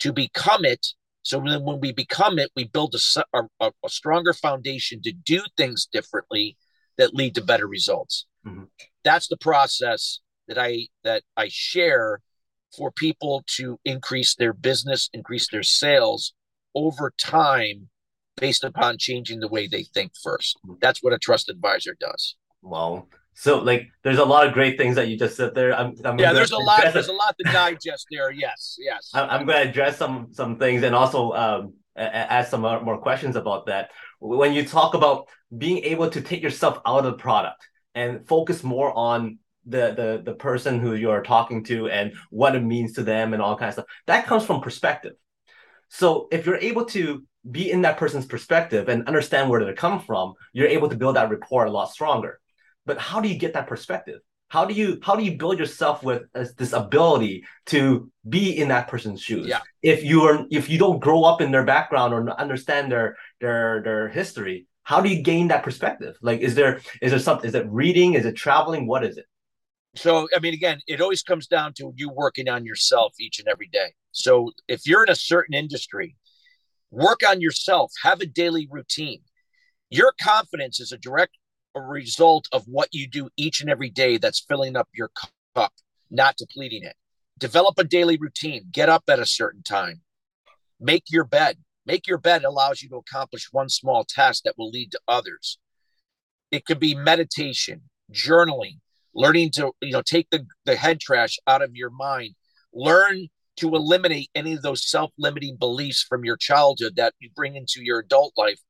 to 0.00 0.12
become 0.12 0.64
it. 0.64 0.86
So 1.22 1.42
then 1.46 1.64
when 1.64 1.80
we 1.80 1.92
become 1.92 2.38
it, 2.38 2.50
we 2.56 2.64
build 2.64 2.94
a, 2.94 3.44
a, 3.60 3.70
a 3.84 3.88
stronger 3.88 4.32
foundation 4.32 5.02
to 5.02 5.12
do 5.12 5.42
things 5.56 5.86
differently 5.92 6.56
that 6.96 7.14
lead 7.14 7.34
to 7.34 7.44
better 7.44 7.66
results. 7.66 8.26
Mm-hmm. 8.46 8.64
That's 9.04 9.28
the 9.28 9.36
process 9.36 10.20
that 10.48 10.58
I 10.58 10.88
that 11.04 11.22
I 11.36 11.48
share 11.48 12.20
for 12.76 12.90
people 12.90 13.44
to 13.56 13.78
increase 13.84 14.34
their 14.34 14.52
business, 14.52 15.08
increase 15.12 15.48
their 15.50 15.62
sales 15.62 16.34
over 16.74 17.12
time 17.18 17.88
based 18.36 18.64
upon 18.64 18.98
changing 18.98 19.40
the 19.40 19.48
way 19.48 19.66
they 19.66 19.82
think 19.82 20.12
first. 20.22 20.58
That's 20.80 21.02
what 21.02 21.12
a 21.12 21.18
trust 21.18 21.48
advisor 21.48 21.96
does. 21.98 22.36
Wow. 22.62 23.06
So 23.34 23.58
like 23.58 23.88
there's 24.02 24.18
a 24.18 24.24
lot 24.24 24.46
of 24.46 24.52
great 24.52 24.76
things 24.76 24.96
that 24.96 25.08
you 25.08 25.16
just 25.16 25.36
said 25.36 25.54
there. 25.54 25.72
I'm, 25.72 25.94
I'm 26.04 26.18
yeah, 26.18 26.32
there's 26.32 26.50
a 26.50 26.58
lot 26.58 26.82
there's 26.92 27.08
a 27.08 27.12
lot 27.12 27.36
to 27.38 27.52
digest 27.52 28.06
there. 28.10 28.32
Yes, 28.32 28.76
yes. 28.80 29.10
I'm, 29.14 29.30
I'm 29.30 29.46
going 29.46 29.62
to 29.62 29.70
address 29.70 29.96
some 29.96 30.28
some 30.32 30.58
things 30.58 30.82
and 30.82 30.94
also 30.94 31.32
um, 31.32 31.74
ask 31.96 32.50
some 32.50 32.62
more 32.62 32.98
questions 32.98 33.36
about 33.36 33.66
that. 33.66 33.90
When 34.20 34.52
you 34.52 34.64
talk 34.64 34.94
about 34.94 35.28
being 35.56 35.78
able 35.84 36.10
to 36.10 36.20
take 36.20 36.42
yourself 36.42 36.80
out 36.84 37.04
of 37.04 37.12
the 37.12 37.18
product 37.18 37.64
and 37.94 38.26
focus 38.26 38.64
more 38.64 38.92
on 38.92 39.38
the 39.68 39.94
the 39.94 40.22
the 40.24 40.34
person 40.34 40.80
who 40.80 40.94
you 40.94 41.10
are 41.10 41.22
talking 41.22 41.62
to 41.64 41.88
and 41.88 42.14
what 42.30 42.56
it 42.56 42.62
means 42.62 42.94
to 42.94 43.02
them 43.02 43.32
and 43.32 43.42
all 43.42 43.56
kinds 43.56 43.78
of 43.78 43.84
stuff. 43.84 43.96
That 44.06 44.26
comes 44.26 44.44
from 44.44 44.60
perspective. 44.60 45.14
So 45.88 46.28
if 46.30 46.46
you're 46.46 46.56
able 46.56 46.86
to 46.86 47.24
be 47.48 47.70
in 47.70 47.82
that 47.82 47.96
person's 47.96 48.26
perspective 48.26 48.88
and 48.88 49.06
understand 49.06 49.48
where 49.48 49.64
they 49.64 49.72
come 49.72 50.00
from, 50.00 50.34
you're 50.52 50.68
able 50.68 50.88
to 50.88 50.96
build 50.96 51.16
that 51.16 51.30
rapport 51.30 51.64
a 51.66 51.70
lot 51.70 51.90
stronger. 51.90 52.40
But 52.84 52.98
how 52.98 53.20
do 53.20 53.28
you 53.28 53.38
get 53.38 53.54
that 53.54 53.66
perspective? 53.66 54.20
How 54.48 54.64
do 54.64 54.72
you 54.72 54.98
how 55.02 55.14
do 55.14 55.22
you 55.22 55.36
build 55.36 55.58
yourself 55.58 56.02
with 56.02 56.22
this 56.32 56.72
ability 56.72 57.44
to 57.66 58.10
be 58.26 58.58
in 58.58 58.68
that 58.68 58.88
person's 58.88 59.20
shoes? 59.20 59.46
Yeah. 59.46 59.60
If 59.82 60.02
you 60.02 60.22
are 60.22 60.46
if 60.50 60.70
you 60.70 60.78
don't 60.78 61.00
grow 61.00 61.24
up 61.24 61.42
in 61.42 61.50
their 61.50 61.64
background 61.64 62.14
or 62.14 62.30
understand 62.40 62.90
their 62.90 63.16
their 63.40 63.82
their 63.82 64.08
history, 64.08 64.66
how 64.84 65.02
do 65.02 65.10
you 65.10 65.22
gain 65.22 65.48
that 65.48 65.62
perspective? 65.62 66.16
Like, 66.22 66.40
is 66.40 66.54
there 66.54 66.80
is 67.02 67.10
there 67.10 67.20
something? 67.20 67.46
Is 67.46 67.54
it 67.54 67.66
reading? 67.68 68.14
Is 68.14 68.24
it 68.24 68.36
traveling? 68.36 68.86
What 68.86 69.04
is 69.04 69.18
it? 69.18 69.26
So, 69.98 70.28
I 70.34 70.38
mean, 70.38 70.54
again, 70.54 70.80
it 70.86 71.00
always 71.00 71.24
comes 71.24 71.48
down 71.48 71.72
to 71.74 71.92
you 71.96 72.08
working 72.08 72.48
on 72.48 72.64
yourself 72.64 73.14
each 73.18 73.40
and 73.40 73.48
every 73.48 73.66
day. 73.66 73.94
So, 74.12 74.52
if 74.68 74.86
you're 74.86 75.02
in 75.02 75.10
a 75.10 75.16
certain 75.16 75.54
industry, 75.54 76.14
work 76.92 77.22
on 77.28 77.40
yourself, 77.40 77.92
have 78.04 78.20
a 78.20 78.26
daily 78.26 78.68
routine. 78.70 79.22
Your 79.90 80.12
confidence 80.22 80.78
is 80.78 80.92
a 80.92 80.98
direct 80.98 81.36
result 81.74 82.46
of 82.52 82.64
what 82.66 82.90
you 82.92 83.08
do 83.08 83.28
each 83.36 83.60
and 83.60 83.68
every 83.68 83.90
day 83.90 84.18
that's 84.18 84.44
filling 84.48 84.76
up 84.76 84.88
your 84.94 85.10
cup, 85.56 85.72
not 86.12 86.36
depleting 86.36 86.84
it. 86.84 86.94
Develop 87.36 87.76
a 87.78 87.84
daily 87.84 88.18
routine, 88.18 88.68
get 88.70 88.88
up 88.88 89.02
at 89.08 89.18
a 89.18 89.26
certain 89.26 89.64
time, 89.64 90.02
make 90.80 91.04
your 91.08 91.24
bed. 91.24 91.58
Make 91.86 92.06
your 92.06 92.18
bed 92.18 92.44
allows 92.44 92.82
you 92.82 92.88
to 92.90 92.96
accomplish 92.96 93.48
one 93.50 93.68
small 93.68 94.04
task 94.04 94.44
that 94.44 94.54
will 94.58 94.70
lead 94.70 94.92
to 94.92 95.00
others. 95.08 95.58
It 96.52 96.66
could 96.66 96.78
be 96.78 96.94
meditation, 96.94 97.82
journaling, 98.12 98.78
learning 99.14 99.50
to 99.52 99.72
you 99.80 99.92
know 99.92 100.02
take 100.02 100.28
the, 100.30 100.46
the 100.64 100.76
head 100.76 101.00
trash 101.00 101.38
out 101.46 101.62
of 101.62 101.74
your 101.74 101.90
mind. 101.90 102.34
Learn 102.72 103.28
to 103.56 103.74
eliminate 103.74 104.30
any 104.34 104.52
of 104.54 104.62
those 104.62 104.88
self-limiting 104.88 105.56
beliefs 105.56 106.04
from 106.08 106.24
your 106.24 106.36
childhood 106.36 106.94
that 106.96 107.14
you 107.18 107.28
bring 107.34 107.56
into 107.56 107.82
your 107.82 107.98
adult 107.98 108.32
life 108.36 108.60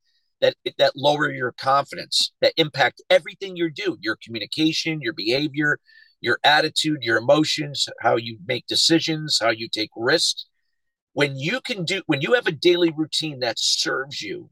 that 0.40 0.54
that 0.78 0.92
lower 0.96 1.30
your 1.32 1.52
confidence 1.52 2.32
that 2.40 2.54
impact 2.56 3.02
everything 3.10 3.56
you 3.56 3.70
do 3.70 3.98
your 4.00 4.16
communication 4.22 5.00
your 5.02 5.12
behavior 5.12 5.78
your 6.20 6.38
attitude 6.44 6.98
your 7.02 7.18
emotions 7.18 7.88
how 8.00 8.16
you 8.16 8.38
make 8.46 8.66
decisions 8.66 9.38
how 9.40 9.50
you 9.50 9.68
take 9.68 9.90
risks. 9.96 10.46
When 11.12 11.36
you 11.36 11.60
can 11.60 11.84
do 11.84 12.02
when 12.06 12.22
you 12.22 12.34
have 12.34 12.46
a 12.46 12.52
daily 12.52 12.92
routine 12.96 13.40
that 13.40 13.58
serves 13.58 14.22
you 14.22 14.50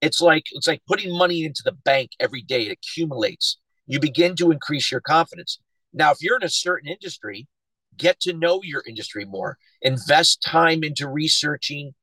it's 0.00 0.20
like 0.20 0.44
it's 0.52 0.66
like 0.66 0.82
putting 0.86 1.16
money 1.16 1.44
into 1.44 1.62
the 1.64 1.72
bank 1.72 2.10
every 2.20 2.42
day. 2.42 2.66
It 2.66 2.72
accumulates 2.72 3.58
you 3.86 4.00
begin 4.00 4.36
to 4.36 4.50
increase 4.50 4.90
your 4.90 5.00
confidence. 5.00 5.58
Now, 5.92 6.10
if 6.10 6.18
you're 6.20 6.36
in 6.36 6.44
a 6.44 6.50
certain 6.50 6.88
industry, 6.88 7.48
get 7.96 8.20
to 8.20 8.32
know 8.32 8.60
your 8.62 8.82
industry 8.86 9.24
more. 9.24 9.58
Invest 9.82 10.42
time 10.42 10.84
into 10.84 11.08
researching 11.08 11.94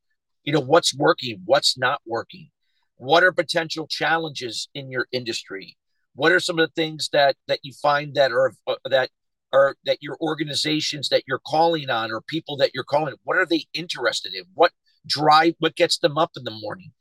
you 0.43 0.51
know 0.51 0.59
what's 0.59 0.95
working 0.95 1.41
what's 1.45 1.77
not 1.77 2.01
working. 2.05 2.49
What 2.97 3.23
are 3.23 3.31
potential 3.31 3.87
challenges 3.87 4.69
in 4.73 4.91
your 4.91 5.07
industry? 5.11 5.77
What 6.15 6.31
are 6.31 6.39
some 6.39 6.59
of 6.59 6.67
the 6.67 6.73
things 6.73 7.09
that 7.13 7.35
that 7.47 7.59
you 7.63 7.73
find 7.81 8.13
that 8.15 8.31
are 8.31 8.53
uh, 8.67 8.75
that 8.85 9.09
are 9.51 9.75
that 9.85 9.99
your 10.01 10.17
organizations 10.21 11.09
that 11.09 11.23
you're 11.27 11.41
calling 11.45 11.89
on 11.89 12.11
or 12.11 12.21
people 12.21 12.57
that 12.57 12.71
you're 12.73 12.83
calling 12.83 13.15
what 13.23 13.37
are 13.37 13.45
they 13.45 13.65
interested 13.73 14.33
in? 14.33 14.43
What 14.53 14.71
drive 15.07 15.55
what 15.59 15.75
gets 15.75 15.97
them 15.99 16.17
up 16.17 16.31
in 16.35 16.43
the 16.43 16.51
morning? 16.51 16.91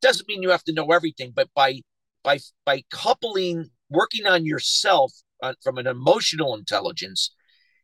Doesn't 0.00 0.28
mean 0.28 0.42
you 0.42 0.50
have 0.50 0.64
to 0.64 0.72
know 0.72 0.92
everything 0.92 1.32
but 1.34 1.48
by 1.54 1.80
by 2.22 2.38
by 2.64 2.82
coupling 2.90 3.70
working 3.92 4.26
on 4.26 4.44
yourself 4.44 5.12
uh, 5.42 5.54
from 5.62 5.78
an 5.78 5.86
emotional 5.86 6.54
intelligence 6.54 7.34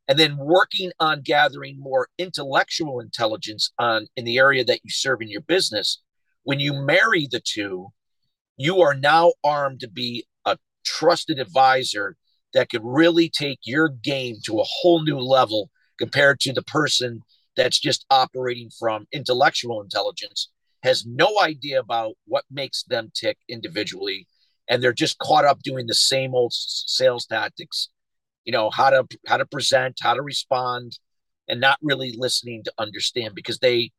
and 0.08 0.18
then 0.18 0.38
working 0.38 0.90
on 0.98 1.20
gathering 1.22 1.78
more 1.78 2.08
intellectual 2.18 2.98
intelligence 3.00 3.70
on 3.78 4.06
in 4.16 4.24
the 4.24 4.38
area 4.38 4.64
that 4.64 4.80
you 4.82 4.90
serve 4.90 5.20
in 5.20 5.28
your 5.28 5.42
business 5.42 6.02
when 6.44 6.58
you 6.58 6.72
marry 6.72 7.28
the 7.30 7.40
two 7.40 7.88
you 8.56 8.80
are 8.80 8.94
now 8.94 9.32
armed 9.44 9.80
to 9.80 9.88
be 9.88 10.26
a 10.44 10.56
trusted 10.84 11.38
advisor 11.38 12.16
that 12.54 12.70
could 12.70 12.82
really 12.82 13.28
take 13.28 13.58
your 13.64 13.88
game 13.88 14.36
to 14.44 14.58
a 14.58 14.64
whole 14.66 15.02
new 15.02 15.18
level 15.18 15.70
compared 15.98 16.40
to 16.40 16.52
the 16.52 16.62
person 16.62 17.20
that's 17.56 17.78
just 17.78 18.06
operating 18.10 18.70
from 18.78 19.06
intellectual 19.12 19.82
intelligence 19.82 20.48
has 20.82 21.04
no 21.04 21.40
idea 21.42 21.78
about 21.78 22.14
what 22.26 22.44
makes 22.50 22.84
them 22.84 23.10
tick 23.14 23.36
individually 23.48 24.26
and 24.68 24.82
they're 24.82 24.92
just 24.92 25.18
caught 25.18 25.44
up 25.44 25.62
doing 25.62 25.86
the 25.86 25.94
same 25.94 26.34
old 26.34 26.52
sales 26.52 27.26
tactics. 27.26 27.88
You 28.44 28.52
know 28.52 28.70
how 28.70 28.90
to 28.90 29.06
how 29.26 29.36
to 29.36 29.46
present 29.46 29.98
how 30.00 30.14
to 30.14 30.22
respond 30.22 30.98
and 31.48 31.60
not 31.60 31.78
really 31.82 32.14
listening 32.16 32.62
to 32.64 32.72
understand 32.78 33.34
because 33.34 33.58
they 33.58 33.90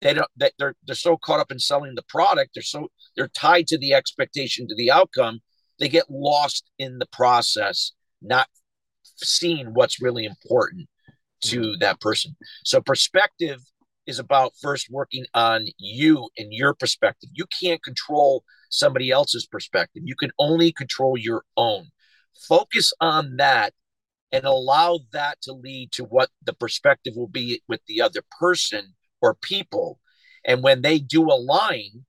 they 0.00 0.14
don't 0.14 0.30
they, 0.36 0.50
they're 0.58 0.74
they're 0.86 0.94
so 0.94 1.16
caught 1.16 1.40
up 1.40 1.52
in 1.52 1.58
selling 1.58 1.94
the 1.94 2.04
product 2.08 2.50
they're 2.54 2.62
so 2.62 2.88
they're 3.16 3.28
tied 3.28 3.66
to 3.66 3.78
the 3.78 3.92
expectation 3.92 4.66
to 4.66 4.74
the 4.74 4.90
outcome 4.90 5.40
they 5.78 5.88
get 5.88 6.10
lost 6.10 6.70
in 6.78 6.98
the 6.98 7.06
process 7.06 7.92
not 8.22 8.48
seeing 9.16 9.68
what's 9.74 10.00
really 10.00 10.24
important 10.24 10.88
to 11.42 11.60
mm-hmm. 11.60 11.78
that 11.80 12.00
person. 12.00 12.36
So 12.64 12.80
perspective 12.80 13.60
is 14.06 14.18
about 14.18 14.52
first 14.60 14.88
working 14.90 15.24
on 15.34 15.66
you 15.78 16.28
and 16.36 16.52
your 16.52 16.74
perspective. 16.74 17.30
You 17.32 17.46
can't 17.60 17.82
control 17.82 18.44
somebody 18.74 19.10
else's 19.10 19.46
perspective 19.46 20.02
you 20.04 20.16
can 20.16 20.30
only 20.38 20.72
control 20.72 21.16
your 21.16 21.44
own 21.56 21.86
focus 22.34 22.92
on 23.00 23.36
that 23.36 23.72
and 24.32 24.44
allow 24.44 24.98
that 25.12 25.40
to 25.42 25.52
lead 25.52 25.92
to 25.92 26.04
what 26.04 26.30
the 26.44 26.52
perspective 26.52 27.14
will 27.16 27.28
be 27.28 27.62
with 27.68 27.80
the 27.86 28.00
other 28.00 28.20
person 28.40 28.94
or 29.22 29.34
people. 29.34 30.00
And 30.44 30.62
when 30.62 30.82
they 30.82 30.98
do 30.98 31.22
align, 31.30 32.04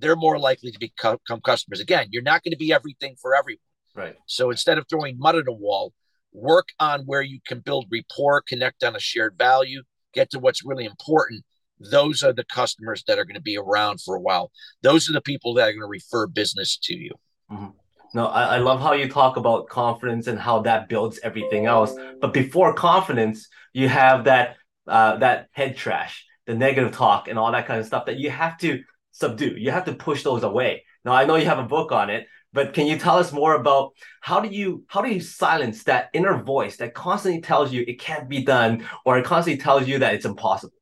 they're 0.00 0.16
more 0.16 0.38
likely 0.38 0.70
to 0.70 0.78
become 0.78 1.18
customers. 1.44 1.80
Again, 1.80 2.08
you're 2.10 2.22
not 2.22 2.42
going 2.42 2.52
to 2.52 2.58
be 2.58 2.72
everything 2.72 3.16
for 3.20 3.34
everyone. 3.34 3.60
Right. 3.94 4.16
So 4.26 4.50
instead 4.50 4.78
of 4.78 4.86
throwing 4.88 5.18
mud 5.18 5.36
at 5.36 5.48
a 5.48 5.52
wall, 5.52 5.92
work 6.32 6.68
on 6.80 7.02
where 7.02 7.22
you 7.22 7.40
can 7.46 7.60
build 7.60 7.86
rapport, 7.90 8.42
connect 8.42 8.82
on 8.82 8.96
a 8.96 9.00
shared 9.00 9.36
value, 9.36 9.82
get 10.14 10.30
to 10.30 10.38
what's 10.38 10.64
really 10.64 10.86
important. 10.86 11.44
Those 11.80 12.22
are 12.22 12.32
the 12.32 12.44
customers 12.44 13.04
that 13.06 13.18
are 13.18 13.24
going 13.24 13.34
to 13.34 13.40
be 13.40 13.56
around 13.56 14.00
for 14.00 14.16
a 14.16 14.20
while. 14.20 14.50
Those 14.82 15.08
are 15.08 15.12
the 15.12 15.20
people 15.20 15.54
that 15.54 15.68
are 15.68 15.72
going 15.72 15.80
to 15.80 15.86
refer 15.86 16.26
business 16.26 16.78
to 16.84 16.96
you. 16.96 17.12
Mm-hmm. 17.50 17.68
No, 18.14 18.26
I, 18.26 18.56
I 18.56 18.58
love 18.58 18.80
how 18.80 18.92
you 18.94 19.08
talk 19.08 19.36
about 19.36 19.68
confidence 19.68 20.26
and 20.28 20.38
how 20.38 20.60
that 20.62 20.88
builds 20.88 21.18
everything 21.22 21.66
else. 21.66 21.94
But 22.20 22.32
before 22.32 22.72
confidence, 22.72 23.48
you 23.72 23.88
have 23.88 24.24
that 24.24 24.56
uh, 24.86 25.18
that 25.18 25.48
head 25.52 25.76
trash, 25.76 26.24
the 26.46 26.54
negative 26.54 26.92
talk, 26.92 27.28
and 27.28 27.38
all 27.38 27.52
that 27.52 27.66
kind 27.66 27.78
of 27.78 27.86
stuff 27.86 28.06
that 28.06 28.16
you 28.16 28.30
have 28.30 28.56
to 28.58 28.82
subdue. 29.12 29.54
You 29.58 29.70
have 29.70 29.84
to 29.84 29.92
push 29.92 30.22
those 30.22 30.42
away. 30.42 30.84
Now, 31.04 31.12
I 31.12 31.26
know 31.26 31.36
you 31.36 31.44
have 31.44 31.58
a 31.58 31.64
book 31.64 31.92
on 31.92 32.08
it, 32.08 32.26
but 32.54 32.72
can 32.72 32.86
you 32.86 32.98
tell 32.98 33.18
us 33.18 33.32
more 33.32 33.54
about 33.54 33.92
how 34.22 34.40
do 34.40 34.48
you 34.48 34.84
how 34.88 35.02
do 35.02 35.10
you 35.10 35.20
silence 35.20 35.84
that 35.84 36.08
inner 36.14 36.42
voice 36.42 36.78
that 36.78 36.94
constantly 36.94 37.42
tells 37.42 37.72
you 37.72 37.84
it 37.86 38.00
can't 38.00 38.28
be 38.28 38.42
done, 38.42 38.86
or 39.04 39.18
it 39.18 39.26
constantly 39.26 39.62
tells 39.62 39.86
you 39.86 39.98
that 39.98 40.14
it's 40.14 40.24
impossible? 40.24 40.77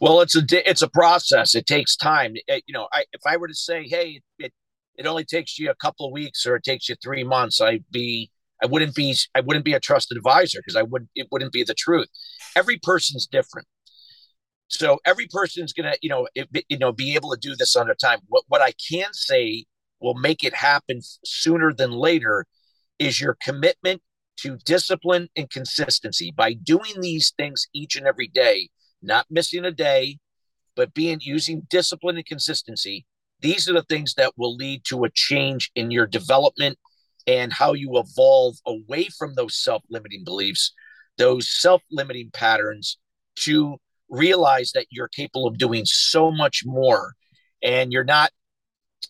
Well, 0.00 0.20
it's 0.20 0.36
a 0.36 0.42
it's 0.68 0.82
a 0.82 0.88
process. 0.88 1.54
It 1.54 1.66
takes 1.66 1.96
time. 1.96 2.34
It, 2.46 2.64
you 2.66 2.74
know, 2.74 2.88
I, 2.92 3.04
if 3.12 3.20
I 3.26 3.36
were 3.36 3.48
to 3.48 3.54
say, 3.54 3.84
"Hey, 3.88 4.20
it 4.38 4.52
it 4.96 5.06
only 5.06 5.24
takes 5.24 5.58
you 5.58 5.70
a 5.70 5.74
couple 5.74 6.06
of 6.06 6.12
weeks 6.12 6.46
or 6.46 6.56
it 6.56 6.64
takes 6.64 6.88
you 6.88 6.96
three 6.96 7.24
months, 7.24 7.60
I'd 7.60 7.84
be 7.90 8.30
I 8.62 8.66
wouldn't 8.66 8.94
be 8.94 9.16
I 9.34 9.40
wouldn't 9.40 9.64
be 9.64 9.74
a 9.74 9.80
trusted 9.80 10.16
advisor 10.16 10.58
because 10.60 10.76
I 10.76 10.82
would 10.82 11.08
it 11.14 11.28
wouldn't 11.30 11.52
be 11.52 11.64
the 11.64 11.74
truth. 11.74 12.08
Every 12.56 12.78
person's 12.82 13.26
different. 13.26 13.66
So 14.68 14.98
every 15.04 15.26
person's 15.30 15.72
gonna, 15.72 15.94
you 16.02 16.08
know, 16.08 16.26
it, 16.34 16.48
you 16.68 16.78
know, 16.78 16.92
be 16.92 17.14
able 17.14 17.30
to 17.30 17.38
do 17.40 17.54
this 17.54 17.76
under 17.76 17.94
time. 17.94 18.20
What 18.28 18.44
what 18.48 18.60
I 18.62 18.72
can 18.72 19.12
say 19.12 19.66
will 20.00 20.14
make 20.14 20.42
it 20.44 20.54
happen 20.54 21.00
sooner 21.24 21.72
than 21.72 21.92
later 21.92 22.46
is 22.98 23.20
your 23.20 23.36
commitment 23.40 24.02
to 24.38 24.56
discipline 24.64 25.28
and 25.36 25.50
consistency 25.50 26.32
by 26.36 26.54
doing 26.54 27.00
these 27.00 27.32
things 27.36 27.66
each 27.72 27.96
and 27.96 28.06
every 28.06 28.26
day, 28.28 28.68
not 29.04 29.26
missing 29.30 29.64
a 29.64 29.70
day, 29.70 30.18
but 30.76 30.94
being 30.94 31.18
using 31.20 31.66
discipline 31.70 32.16
and 32.16 32.26
consistency. 32.26 33.06
These 33.40 33.68
are 33.68 33.74
the 33.74 33.82
things 33.82 34.14
that 34.14 34.32
will 34.36 34.56
lead 34.56 34.84
to 34.86 35.04
a 35.04 35.10
change 35.10 35.70
in 35.74 35.90
your 35.90 36.06
development 36.06 36.78
and 37.26 37.52
how 37.52 37.72
you 37.72 37.98
evolve 37.98 38.56
away 38.66 39.08
from 39.16 39.34
those 39.34 39.56
self 39.56 39.82
limiting 39.90 40.24
beliefs, 40.24 40.72
those 41.18 41.50
self 41.50 41.82
limiting 41.90 42.30
patterns 42.32 42.98
to 43.36 43.76
realize 44.08 44.72
that 44.72 44.86
you're 44.90 45.08
capable 45.08 45.46
of 45.46 45.58
doing 45.58 45.84
so 45.84 46.30
much 46.30 46.62
more. 46.64 47.14
And 47.62 47.92
you're 47.92 48.04
not 48.04 48.30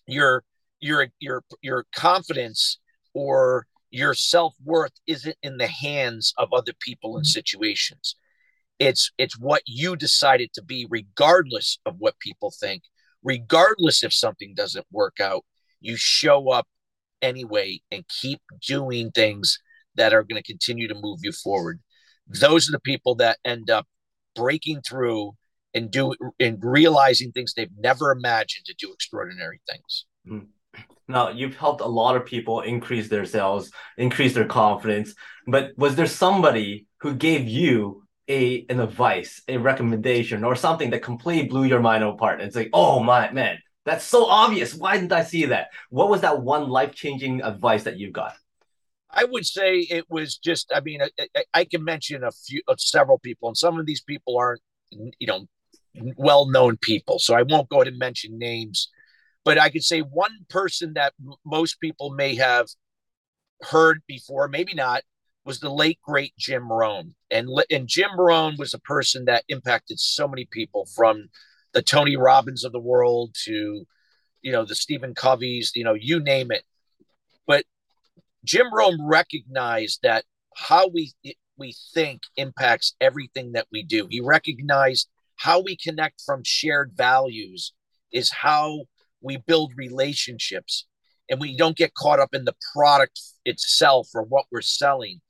your 0.06 0.44
your 0.80 1.08
your 1.18 1.42
your 1.62 1.86
confidence 1.94 2.78
or 3.14 3.66
your 3.90 4.12
self-worth 4.12 4.92
isn't 5.06 5.36
in 5.42 5.56
the 5.56 5.68
hands 5.68 6.34
of 6.36 6.52
other 6.52 6.72
people 6.80 7.16
and 7.16 7.24
mm-hmm. 7.24 7.30
situations 7.30 8.16
it's 8.84 9.10
it's 9.18 9.38
what 9.38 9.62
you 9.66 9.96
decided 9.96 10.52
to 10.54 10.62
be 10.62 10.86
regardless 10.90 11.78
of 11.86 11.96
what 11.98 12.18
people 12.20 12.52
think 12.60 12.82
regardless 13.24 14.04
if 14.04 14.12
something 14.12 14.54
doesn't 14.54 14.86
work 14.92 15.18
out, 15.18 15.44
you 15.80 15.96
show 15.96 16.50
up 16.50 16.68
anyway 17.22 17.80
and 17.90 18.04
keep 18.08 18.40
doing 18.66 19.10
things 19.10 19.58
that 19.96 20.12
are 20.12 20.22
going 20.22 20.40
to 20.40 20.46
continue 20.46 20.86
to 20.86 20.94
move 20.94 21.20
you 21.22 21.32
forward. 21.32 21.80
Those 22.28 22.68
are 22.68 22.72
the 22.72 22.80
people 22.80 23.16
that 23.16 23.38
end 23.44 23.70
up 23.70 23.86
breaking 24.36 24.82
through 24.82 25.32
and 25.72 25.90
do 25.90 26.14
and 26.38 26.58
realizing 26.62 27.32
things 27.32 27.54
they've 27.54 27.68
never 27.78 28.12
imagined 28.12 28.66
to 28.66 28.74
do 28.78 28.92
extraordinary 28.92 29.60
things. 29.68 30.06
Mm-hmm. 30.28 30.46
Now, 31.06 31.30
you've 31.30 31.56
helped 31.56 31.82
a 31.82 31.86
lot 31.86 32.16
of 32.16 32.24
people 32.24 32.62
increase 32.62 33.08
their 33.08 33.26
sales, 33.26 33.70
increase 33.98 34.34
their 34.34 34.46
confidence, 34.46 35.14
but 35.46 35.72
was 35.76 35.96
there 35.96 36.06
somebody 36.06 36.86
who 37.00 37.14
gave 37.14 37.46
you 37.46 38.03
a 38.28 38.64
an 38.68 38.80
advice, 38.80 39.42
a 39.48 39.56
recommendation, 39.56 40.44
or 40.44 40.56
something 40.56 40.90
that 40.90 41.02
completely 41.02 41.48
blew 41.48 41.64
your 41.64 41.80
mind 41.80 42.04
apart. 42.04 42.40
And 42.40 42.46
it's 42.46 42.56
like, 42.56 42.70
oh 42.72 43.00
my 43.00 43.30
man, 43.30 43.58
that's 43.84 44.04
so 44.04 44.26
obvious. 44.26 44.74
Why 44.74 44.96
didn't 44.96 45.12
I 45.12 45.24
see 45.24 45.46
that? 45.46 45.68
What 45.90 46.08
was 46.08 46.22
that 46.22 46.42
one 46.42 46.68
life 46.68 46.94
changing 46.94 47.42
advice 47.42 47.84
that 47.84 47.98
you 47.98 48.10
got? 48.10 48.34
I 49.10 49.24
would 49.24 49.46
say 49.46 49.78
it 49.78 50.06
was 50.10 50.38
just. 50.38 50.72
I 50.74 50.80
mean, 50.80 51.00
I, 51.02 51.44
I 51.52 51.64
can 51.64 51.84
mention 51.84 52.24
a 52.24 52.32
few, 52.32 52.62
of 52.66 52.80
several 52.80 53.18
people, 53.18 53.48
and 53.48 53.56
some 53.56 53.78
of 53.78 53.86
these 53.86 54.00
people 54.00 54.38
aren't, 54.38 54.60
you 54.90 55.26
know, 55.26 55.46
well 56.16 56.50
known 56.50 56.76
people, 56.78 57.18
so 57.18 57.34
I 57.34 57.42
won't 57.42 57.68
go 57.68 57.84
to 57.84 57.90
mention 57.92 58.38
names. 58.38 58.90
But 59.44 59.58
I 59.58 59.68
could 59.68 59.84
say 59.84 60.00
one 60.00 60.46
person 60.48 60.94
that 60.94 61.12
most 61.44 61.80
people 61.80 62.10
may 62.10 62.34
have 62.36 62.66
heard 63.60 64.02
before, 64.08 64.48
maybe 64.48 64.74
not, 64.74 65.02
was 65.44 65.60
the 65.60 65.70
late 65.70 66.00
great 66.02 66.36
Jim 66.38 66.70
Rohn, 66.72 67.14
and 67.30 67.48
and 67.70 67.86
Jim 67.86 68.18
Rohn 68.18 68.56
was 68.58 68.74
a 68.74 68.78
person 68.78 69.26
that 69.26 69.44
impacted 69.48 70.00
so 70.00 70.26
many 70.26 70.46
people 70.46 70.86
from 70.94 71.28
the 71.72 71.82
Tony 71.82 72.16
Robbins 72.16 72.64
of 72.64 72.72
the 72.72 72.80
world 72.80 73.34
to 73.44 73.86
you 74.42 74.52
know 74.52 74.64
the 74.64 74.74
Stephen 74.74 75.14
Coveys, 75.14 75.70
you 75.74 75.84
know 75.84 75.94
you 75.94 76.20
name 76.20 76.50
it. 76.50 76.64
But 77.46 77.64
Jim 78.44 78.72
Rohn 78.72 78.98
recognized 79.06 80.00
that 80.02 80.24
how 80.56 80.88
we 80.88 81.12
we 81.56 81.74
think 81.92 82.22
impacts 82.36 82.94
everything 83.00 83.52
that 83.52 83.66
we 83.70 83.82
do. 83.82 84.06
He 84.10 84.20
recognized 84.20 85.08
how 85.36 85.60
we 85.60 85.76
connect 85.76 86.22
from 86.24 86.42
shared 86.44 86.92
values 86.94 87.72
is 88.12 88.30
how 88.30 88.84
we 89.20 89.36
build 89.36 89.72
relationships 89.76 90.86
and 91.28 91.40
we 91.40 91.56
don't 91.56 91.76
get 91.76 91.94
caught 91.94 92.20
up 92.20 92.34
in 92.34 92.44
the 92.44 92.54
product 92.74 93.20
itself 93.44 94.08
or 94.14 94.22
what 94.22 94.44
we're 94.52 94.60
selling 94.60 95.20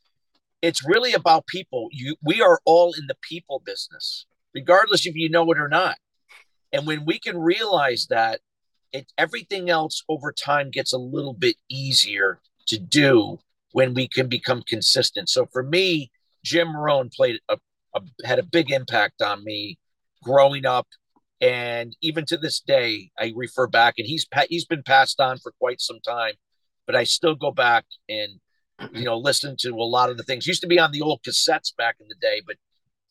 it's 0.64 0.86
really 0.86 1.12
about 1.12 1.46
people. 1.46 1.88
You 1.92 2.16
we 2.22 2.40
are 2.40 2.58
all 2.64 2.94
in 2.98 3.06
the 3.06 3.16
people 3.20 3.62
business, 3.64 4.24
regardless 4.54 5.04
if 5.06 5.14
you 5.14 5.28
know 5.28 5.50
it 5.52 5.58
or 5.58 5.68
not. 5.68 5.96
And 6.72 6.86
when 6.86 7.04
we 7.04 7.18
can 7.18 7.38
realize 7.38 8.06
that, 8.08 8.40
it 8.92 9.12
everything 9.18 9.68
else 9.68 10.02
over 10.08 10.32
time 10.32 10.70
gets 10.70 10.94
a 10.94 10.98
little 10.98 11.34
bit 11.34 11.56
easier 11.68 12.40
to 12.66 12.78
do 12.78 13.38
when 13.72 13.92
we 13.92 14.08
can 14.08 14.26
become 14.26 14.62
consistent. 14.66 15.28
So 15.28 15.46
for 15.52 15.62
me, 15.62 16.10
Jim 16.42 16.74
Rohn 16.74 17.10
played 17.14 17.40
a, 17.50 17.58
a, 17.94 18.00
had 18.24 18.38
a 18.38 18.44
big 18.44 18.70
impact 18.70 19.20
on 19.20 19.44
me 19.44 19.78
growing 20.22 20.64
up, 20.64 20.86
and 21.42 21.94
even 22.00 22.24
to 22.26 22.38
this 22.38 22.60
day, 22.60 23.10
I 23.18 23.34
refer 23.36 23.66
back, 23.66 23.94
and 23.98 24.06
he's 24.06 24.26
he's 24.48 24.64
been 24.64 24.82
passed 24.82 25.20
on 25.20 25.36
for 25.40 25.52
quite 25.60 25.82
some 25.82 26.00
time, 26.00 26.34
but 26.86 26.96
I 26.96 27.04
still 27.04 27.34
go 27.34 27.50
back 27.50 27.84
and 28.08 28.40
you 28.92 29.04
know 29.04 29.16
listen 29.16 29.56
to 29.60 29.70
a 29.70 29.84
lot 29.84 30.10
of 30.10 30.16
the 30.16 30.22
things. 30.22 30.46
Used 30.46 30.62
to 30.62 30.66
be 30.66 30.78
on 30.78 30.92
the 30.92 31.02
old 31.02 31.22
cassettes 31.22 31.74
back 31.76 31.96
in 32.00 32.08
the 32.08 32.16
day, 32.20 32.42
but 32.46 32.56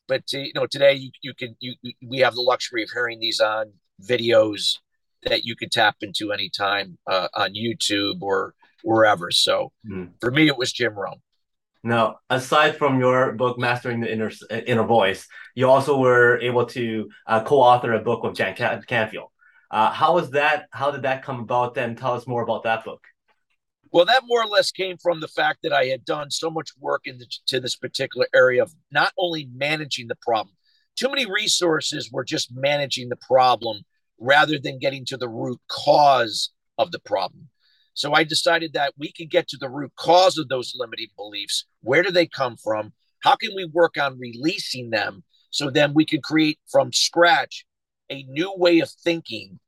but 0.07 0.23
uh, 0.33 0.39
you 0.39 0.51
know 0.55 0.67
today 0.67 0.93
you 0.93 1.11
you 1.21 1.33
can 1.33 1.55
you 1.59 1.75
we 2.07 2.19
have 2.19 2.35
the 2.35 2.41
luxury 2.41 2.83
of 2.83 2.89
hearing 2.93 3.19
these 3.19 3.39
on 3.39 3.73
videos 4.01 4.77
that 5.23 5.45
you 5.45 5.55
can 5.55 5.69
tap 5.69 5.95
into 6.01 6.31
anytime 6.31 6.97
uh, 7.07 7.27
on 7.33 7.53
YouTube 7.53 8.21
or 8.21 8.53
wherever. 8.83 9.31
So 9.31 9.71
mm. 9.89 10.09
for 10.19 10.31
me, 10.31 10.47
it 10.47 10.57
was 10.57 10.73
Jim 10.73 10.93
Rohn. 10.93 11.21
Now, 11.85 12.19
aside 12.29 12.77
from 12.77 12.99
your 12.99 13.33
book 13.33 13.59
Mastering 13.59 13.99
the 13.99 14.11
Inner 14.11 14.31
Inner 14.49 14.85
Voice, 14.85 15.27
you 15.53 15.69
also 15.69 15.97
were 15.97 16.39
able 16.39 16.65
to 16.67 17.09
uh, 17.27 17.43
co-author 17.43 17.93
a 17.93 17.99
book 17.99 18.23
with 18.23 18.35
Jack 18.35 18.57
Canfield. 18.87 19.29
Uh, 19.69 19.91
how 19.91 20.13
was 20.13 20.31
that? 20.31 20.67
How 20.71 20.91
did 20.91 21.01
that 21.01 21.23
come 21.23 21.41
about? 21.41 21.73
Then 21.73 21.95
tell 21.95 22.13
us 22.13 22.25
more 22.25 22.43
about 22.43 22.63
that 22.63 22.85
book. 22.85 23.05
Well, 23.93 24.05
that 24.05 24.23
more 24.25 24.41
or 24.41 24.47
less 24.47 24.71
came 24.71 24.97
from 24.97 25.19
the 25.19 25.27
fact 25.27 25.59
that 25.61 25.71
I 25.71 25.85
had 25.85 26.03
done 26.03 26.31
so 26.31 26.49
much 26.49 26.71
work 26.79 27.03
into 27.05 27.59
this 27.59 27.75
particular 27.75 28.25
area 28.33 28.63
of 28.63 28.73
not 28.91 29.13
only 29.19 29.47
managing 29.53 30.07
the 30.07 30.15
problem. 30.15 30.55
Too 30.95 31.09
many 31.09 31.31
resources 31.31 32.11
were 32.11 32.23
just 32.23 32.51
managing 32.51 33.09
the 33.09 33.17
problem 33.17 33.83
rather 34.19 34.57
than 34.57 34.79
getting 34.79 35.05
to 35.05 35.17
the 35.17 35.29
root 35.29 35.59
cause 35.67 36.49
of 36.79 36.91
the 36.91 36.97
problem. 36.97 37.49
So 37.93 38.13
I 38.13 38.23
decided 38.23 38.73
that 38.73 38.95
we 38.97 39.11
could 39.11 39.29
get 39.29 39.47
to 39.49 39.57
the 39.57 39.69
root 39.69 39.91
cause 39.95 40.39
of 40.39 40.49
those 40.49 40.73
limiting 40.75 41.09
beliefs. 41.15 41.65
Where 41.81 42.01
do 42.01 42.09
they 42.09 42.25
come 42.25 42.57
from? 42.57 42.93
How 43.19 43.35
can 43.35 43.51
we 43.55 43.65
work 43.65 43.95
on 44.01 44.17
releasing 44.17 44.89
them 44.89 45.23
so 45.51 45.69
then 45.69 45.93
we 45.93 46.03
can 46.03 46.19
create 46.19 46.59
from 46.71 46.91
scratch 46.91 47.63
a 48.09 48.23
new 48.23 48.51
way 48.57 48.79
of 48.79 48.89
thinking? 48.89 49.59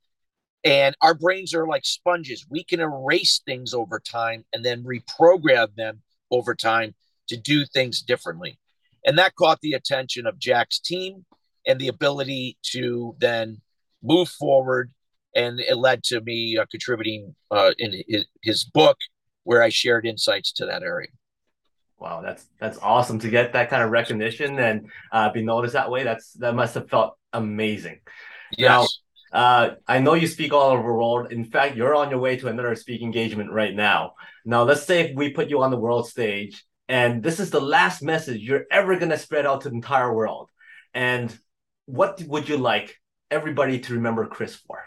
And 0.66 0.96
our 1.02 1.14
brains 1.14 1.54
are 1.54 1.68
like 1.68 1.86
sponges. 1.86 2.46
We 2.50 2.64
can 2.64 2.80
erase 2.80 3.40
things 3.46 3.74
over 3.74 4.00
time 4.00 4.46
and 4.52 4.66
then 4.66 4.84
reprogram 4.84 5.76
them 5.76 6.02
over 6.32 6.56
time 6.56 6.96
to 7.30 7.38
do 7.38 7.66
things 7.66 8.02
differently. 8.02 8.60
And 9.06 9.18
that 9.20 9.36
caught 9.36 9.62
the 9.62 9.74
attention 9.74 10.26
of 10.26 10.40
Jack's 10.40 10.80
team 10.80 11.26
and 11.68 11.80
the 11.80 11.88
ability 11.88 12.58
to 12.72 13.16
then 13.20 13.62
move 14.02 14.30
forward 14.30 14.92
and 15.36 15.60
it 15.60 15.76
led 15.76 16.02
to 16.04 16.22
me 16.22 16.58
uh, 16.58 16.66
contributing 16.72 17.36
uh, 17.52 17.72
in 17.78 18.04
his, 18.08 18.26
his, 18.42 18.64
book 18.64 18.98
where 19.44 19.62
I 19.62 19.70
shared 19.70 20.06
insights 20.06 20.54
to 20.54 20.66
that 20.66 20.82
area. 20.82 21.10
Wow, 22.00 22.22
that's 22.22 22.48
that's 22.60 22.78
awesome 22.82 23.20
to 23.20 23.30
get 23.30 23.54
that 23.54 23.70
kind 23.70 23.84
of 23.84 23.92
recognition 23.92 24.58
and 24.60 24.90
uh, 25.12 25.32
be 25.32 25.44
noticed 25.44 25.74
that 25.74 25.92
way. 25.92 26.04
That's 26.04 26.34
that 26.34 26.56
must 26.56 26.76
have 26.76 26.90
felt 26.90 27.18
amazing. 27.34 28.00
Yes. 28.58 29.00
Uh, 29.32 29.72
I 29.88 30.00
know 30.00 30.14
you 30.14 30.28
speak 30.28 30.54
all 30.54 30.72
over 30.72 30.82
the 30.82 30.94
world. 30.94 31.32
In 31.32 31.46
fact, 31.46 31.76
you're 31.76 31.96
on 31.96 32.10
your 32.10 32.20
way 32.20 32.38
to 32.38 32.48
another 32.48 32.76
speaking 32.76 33.08
engagement 33.08 33.52
right 33.52 33.76
now. 33.76 34.14
Now, 34.46 34.64
let's 34.64 34.84
say 34.84 35.02
if 35.02 35.16
we 35.16 35.32
put 35.32 35.50
you 35.50 35.62
on 35.62 35.72
the 35.72 35.78
world 35.78 36.08
stage, 36.08 36.64
and 36.88 37.24
this 37.24 37.40
is 37.40 37.50
the 37.50 37.62
last 37.62 38.02
message 38.02 38.42
you're 38.42 38.66
ever 38.72 38.96
going 38.96 39.10
to 39.10 39.18
spread 39.18 39.46
out 39.46 39.62
to 39.62 39.70
the 39.70 39.76
entire 39.76 40.14
world. 40.14 40.50
And 40.94 41.36
what 41.86 42.22
would 42.24 42.48
you 42.48 42.58
like 42.58 42.96
everybody 43.32 43.80
to 43.80 43.94
remember 43.94 44.26
Chris 44.28 44.56
for? 44.56 44.84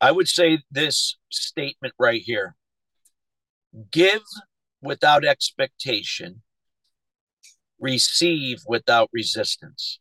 I 0.00 0.10
would 0.10 0.26
say 0.26 0.62
this 0.70 1.16
statement 1.30 1.94
right 1.98 2.20
here 2.20 2.56
give 3.90 4.22
without 4.82 5.24
expectation, 5.24 6.42
receive 7.78 8.58
without 8.66 9.08
resistance. 9.12 10.00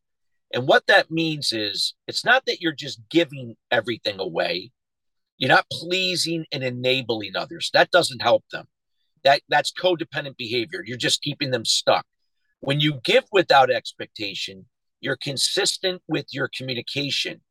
And 0.54 0.68
what 0.68 0.88
that 0.88 1.10
means 1.10 1.52
is 1.54 1.94
it's 2.08 2.26
not 2.26 2.46
that 2.46 2.62
you're 2.62 2.74
just 2.74 3.00
giving 3.10 3.56
everything 3.72 4.20
away. 4.20 4.72
You're 5.38 5.50
not 5.50 5.66
pleasing 5.72 6.46
and 6.52 6.64
enabling 6.64 7.36
others. 7.36 7.70
That 7.74 7.92
doesn't 7.92 8.22
help 8.22 8.44
them. 8.52 8.66
That 9.24 9.42
that's 9.50 9.72
codependent 9.72 10.38
behavior. 10.38 10.84
You're 10.86 10.98
just 10.98 11.22
keeping 11.22 11.52
them 11.52 11.66
stuck. 11.66 12.06
When 12.60 12.80
you 12.80 13.00
give 13.04 13.24
without 13.32 13.72
expectation, 13.72 14.66
you're 15.00 15.18
consistent 15.18 16.02
with 16.08 16.28
your 16.32 16.50
communication 16.56 17.42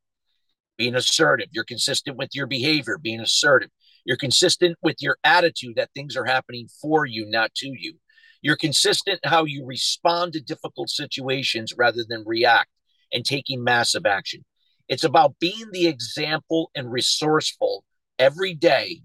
being 0.77 0.95
assertive. 0.95 1.49
You're 1.53 1.65
consistent 1.65 2.17
with 2.17 2.31
your 2.33 2.47
behavior, 2.47 2.97
being 2.97 3.21
assertive. 3.21 3.71
You're 4.05 4.17
consistent 4.17 4.79
with 4.83 4.97
your 5.01 5.19
attitude 5.25 5.77
that 5.77 5.91
things 5.95 6.17
are 6.17 6.25
happening 6.25 6.69
for 6.81 7.05
you, 7.05 7.27
not 7.29 7.55
to 7.57 7.69
you. 7.69 7.97
You're 8.41 8.57
consistent 8.57 9.21
how 9.25 9.45
you 9.45 9.67
respond 9.67 10.33
to 10.33 10.41
difficult 10.41 10.89
situations 10.89 11.75
rather 11.77 12.03
than 12.09 12.25
react 12.25 12.71
and 13.13 13.25
taking 13.25 13.65
massive 13.65 14.07
action. 14.07 14.45
It's 14.89 15.05
about 15.05 15.39
being 15.39 15.71
the 15.73 15.87
example 15.87 16.71
and 16.75 16.91
resourceful 16.91 17.85
every 18.19 18.55
day, 18.55 19.03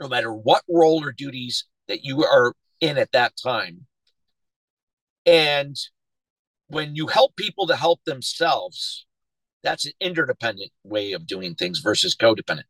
no 0.00 0.08
matter 0.08 0.32
what 0.32 0.62
role 0.68 1.04
or 1.04 1.12
duties 1.12 1.64
that 1.88 2.04
you 2.04 2.24
are 2.24 2.54
in 2.80 2.98
at 2.98 3.12
that 3.12 3.34
time. 3.42 3.86
And 5.24 5.76
when 6.66 6.96
you 6.96 7.06
help 7.06 7.36
people 7.36 7.66
to 7.68 7.76
help 7.76 8.00
themselves, 8.04 9.06
that's 9.62 9.86
an 9.86 9.92
interdependent 10.00 10.72
way 10.82 11.12
of 11.12 11.26
doing 11.26 11.54
things 11.54 11.78
versus 11.78 12.16
codependent. 12.16 12.64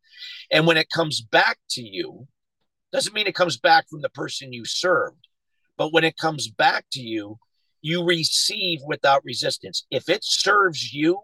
And 0.50 0.66
when 0.66 0.76
it 0.76 0.90
comes 0.90 1.22
back 1.22 1.58
to 1.70 1.82
you, 1.82 2.26
doesn't 2.92 3.14
mean 3.14 3.26
it 3.26 3.34
comes 3.34 3.56
back 3.56 3.88
from 3.88 4.02
the 4.02 4.10
person 4.10 4.52
you 4.52 4.66
served, 4.66 5.26
but 5.78 5.92
when 5.92 6.04
it 6.04 6.18
comes 6.18 6.48
back 6.50 6.84
to 6.92 7.00
you, 7.00 7.38
you 7.82 8.04
receive 8.04 8.80
without 8.86 9.24
resistance. 9.24 9.84
If 9.90 10.08
it 10.08 10.20
serves 10.22 10.92
you, 10.92 11.20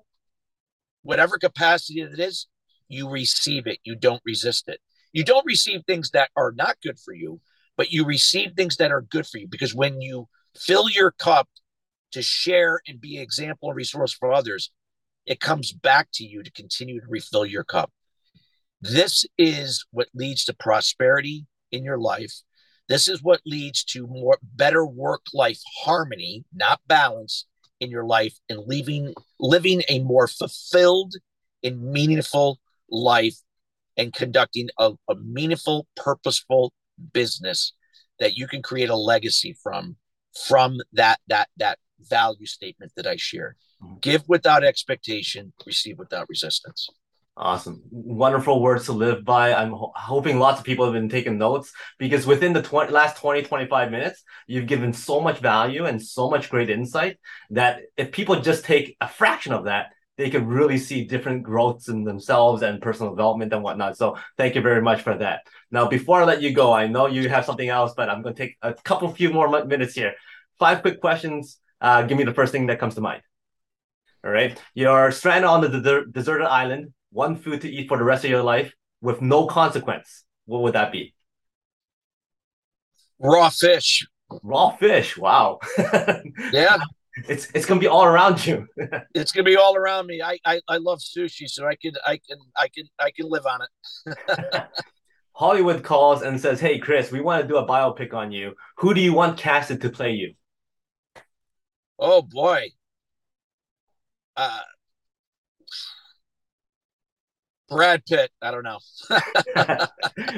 whatever 1.03 1.39
capacity 1.39 2.01
it 2.01 2.19
is, 2.19 2.49
you 2.89 3.09
receive 3.09 3.67
it. 3.67 3.79
You 3.85 3.95
don't 3.95 4.23
resist 4.27 4.69
it. 4.69 4.81
You 5.13 5.25
don't 5.25 5.47
receive 5.47 5.83
things 5.87 6.11
that 6.11 6.31
are 6.37 6.53
not 6.53 6.77
good 6.83 6.99
for 6.99 7.15
you, 7.15 7.41
but 7.77 7.93
you 7.93 8.05
receive 8.05 8.53
things 8.53 8.77
that 8.77 8.91
are 8.91 9.03
good 9.03 9.27
for 9.27 9.39
you 9.39 9.47
because 9.49 9.75
when 9.75 10.01
you 10.01 10.29
fill 10.57 10.91
your 10.91 11.13
cup 11.13 11.49
to 12.13 12.23
share 12.23 12.81
and 12.87 13.01
be 13.01 13.19
example 13.19 13.69
and 13.69 13.77
resource 13.77 14.13
for 14.13 14.33
others, 14.33 14.71
it 15.27 15.41
comes 15.41 15.73
back 15.73 16.09
to 16.15 16.25
you 16.25 16.43
to 16.43 16.51
continue 16.51 17.01
to 17.01 17.07
refill 17.09 17.47
your 17.47 17.65
cup. 17.65 17.93
This 18.81 19.27
is 19.37 19.85
what 19.91 20.09
leads 20.15 20.45
to 20.47 20.55
prosperity 20.55 21.47
in 21.71 21.85
your 21.85 21.99
life. 21.99 22.33
This 22.89 23.09
is 23.09 23.23
what 23.23 23.41
leads 23.45 23.85
to 23.85 24.07
more 24.07 24.39
better 24.43 24.85
work 24.87 25.23
life 25.35 25.61
harmony, 25.85 26.45
not 26.55 26.81
balance 26.87 27.47
in 27.81 27.91
your 27.91 28.05
life 28.05 28.35
and 28.49 28.61
living 28.67 29.15
living 29.39 29.83
a 29.89 30.01
more 30.01 30.27
fulfilled 30.27 31.15
and 31.63 31.93
meaningful 31.93 32.59
life 32.91 33.37
and 33.97 34.13
conducting 34.13 34.69
a, 34.79 34.93
a 35.09 35.15
meaningful 35.17 35.87
purposeful 35.97 36.73
business 37.13 37.73
that 38.19 38.37
you 38.37 38.49
can 38.49 38.63
create 38.63 38.91
a 38.91 38.97
legacy 38.97 39.57
from 39.63 39.97
from 40.47 40.79
that 40.93 41.21
that 41.29 41.49
that 41.57 41.79
value 42.01 42.47
statement 42.47 42.93
that 42.97 43.07
I 43.07 43.17
shared. 43.17 43.57
Mm-hmm. 43.83 43.99
Give 44.01 44.25
without 44.29 44.65
expectation, 44.65 45.53
receive 45.67 45.99
without 45.99 46.29
resistance. 46.29 46.89
Awesome. 47.39 47.81
Wonderful 47.93 48.61
words 48.61 48.87
to 48.87 48.93
live 48.93 49.25
by. 49.25 49.55
I'm 49.55 49.71
ho- 49.71 49.93
hoping 49.95 50.41
lots 50.41 50.59
of 50.59 50.67
people 50.67 50.85
have 50.85 50.93
been 50.95 51.09
taking 51.09 51.39
notes 51.39 51.71
because 51.97 52.27
within 52.27 52.53
the 52.53 52.63
20, 52.63 52.91
last 52.91 53.17
20, 53.19 53.43
25 53.43 53.93
minutes, 53.93 54.25
you've 54.49 54.67
given 54.67 54.93
so 54.93 55.21
much 55.21 55.39
value 55.39 55.85
and 55.85 56.03
so 56.03 56.29
much 56.29 56.51
great 56.51 56.69
insight 56.69 57.17
that 57.51 57.83
if 57.97 58.11
people 58.11 58.41
just 58.41 58.65
take 58.65 58.97
a 59.01 59.07
fraction 59.07 59.53
of 59.53 59.67
that, 59.67 59.93
they 60.17 60.31
can 60.31 60.49
really 60.49 60.79
see 60.79 61.05
different 61.05 61.45
growths 61.45 61.87
in 61.87 62.03
themselves 62.03 62.63
and 62.63 62.83
personal 62.83 63.13
development 63.15 63.53
and 63.53 63.63
whatnot. 63.63 63.97
So 63.97 64.19
thank 64.37 64.57
you 64.57 64.61
very 64.61 64.83
much 64.83 65.03
for 65.03 65.17
that. 65.17 65.43
Now, 65.71 65.87
before 65.87 66.23
I 66.23 66.25
let 66.25 66.43
you 66.43 66.53
go, 66.53 66.73
I 66.73 66.89
know 66.89 67.07
you 67.07 67.29
have 67.29 67.45
something 67.45 67.69
else, 67.69 67.95
but 67.97 68.09
I'm 68.09 68.21
going 68.23 68.35
to 68.35 68.43
take 68.47 68.57
a 68.63 68.75
couple 68.75 69.09
few 69.15 69.31
more 69.31 69.65
minutes 69.65 69.95
here. 69.95 70.15
Five 70.59 70.83
quick 70.83 71.01
questions. 71.01 71.59
Uh, 71.81 72.03
give 72.03 72.19
me 72.19 72.25
the 72.25 72.35
first 72.35 72.51
thing 72.51 72.67
that 72.67 72.81
comes 72.81 72.97
to 72.97 73.01
mind. 73.01 73.23
All 74.25 74.33
right. 74.33 74.61
You're 74.75 75.13
stranded 75.13 75.45
on 75.45 75.61
the 75.61 76.05
deserted 76.11 76.49
island, 76.49 76.93
one 77.11 77.37
food 77.37 77.61
to 77.63 77.71
eat 77.71 77.89
for 77.89 77.99
the 77.99 78.05
rest 78.05 78.25
of 78.25 78.31
your 78.31 78.43
life 78.43 78.73
with 79.01 79.23
no 79.23 79.47
consequence. 79.47 80.25
What 80.47 80.63
would 80.63 80.75
that 80.75 80.93
be? 80.93 81.15
Raw 83.19 83.51
fish. 83.51 84.07
Raw 84.43 84.77
fish. 84.77 85.17
Wow. 85.17 85.59
yeah. 86.53 86.79
It's 87.29 87.49
it's 87.53 87.67
gonna 87.67 87.81
be 87.81 87.89
all 87.89 88.05
around 88.05 88.47
you. 88.47 88.67
it's 89.15 89.33
gonna 89.33 89.45
be 89.45 89.57
all 89.57 89.77
around 89.77 90.07
me. 90.07 90.23
I, 90.23 90.39
I 90.45 90.61
I 90.69 90.77
love 90.77 91.01
sushi, 91.01 91.49
so 91.49 91.67
I 91.67 91.75
can 91.75 91.93
I 92.07 92.21
can 92.29 92.39
I 92.57 92.69
can 92.69 92.85
I 92.99 93.11
can 93.11 93.29
live 93.29 93.45
on 93.47 93.61
it. 93.63 94.65
Hollywood 95.33 95.83
calls 95.83 96.23
and 96.23 96.41
says, 96.41 96.61
"Hey, 96.61 96.79
Chris, 96.79 97.11
we 97.11 97.21
want 97.21 97.43
to 97.43 97.49
do 97.49 97.57
a 97.57 97.67
biopic 97.67 98.15
on 98.15 98.31
you. 98.31 98.55
Who 98.77 98.95
do 98.95 99.01
you 99.01 99.13
want 99.13 99.39
casted 99.39 99.81
to 99.81 99.91
play 99.91 100.13
you?" 100.13 100.35
Oh 101.99 102.23
boy, 102.23 102.69
uh, 104.37 104.61
Brad 107.69 108.05
Pitt. 108.07 108.31
I 108.41 108.51
don't 108.51 108.65
know. 108.65 108.79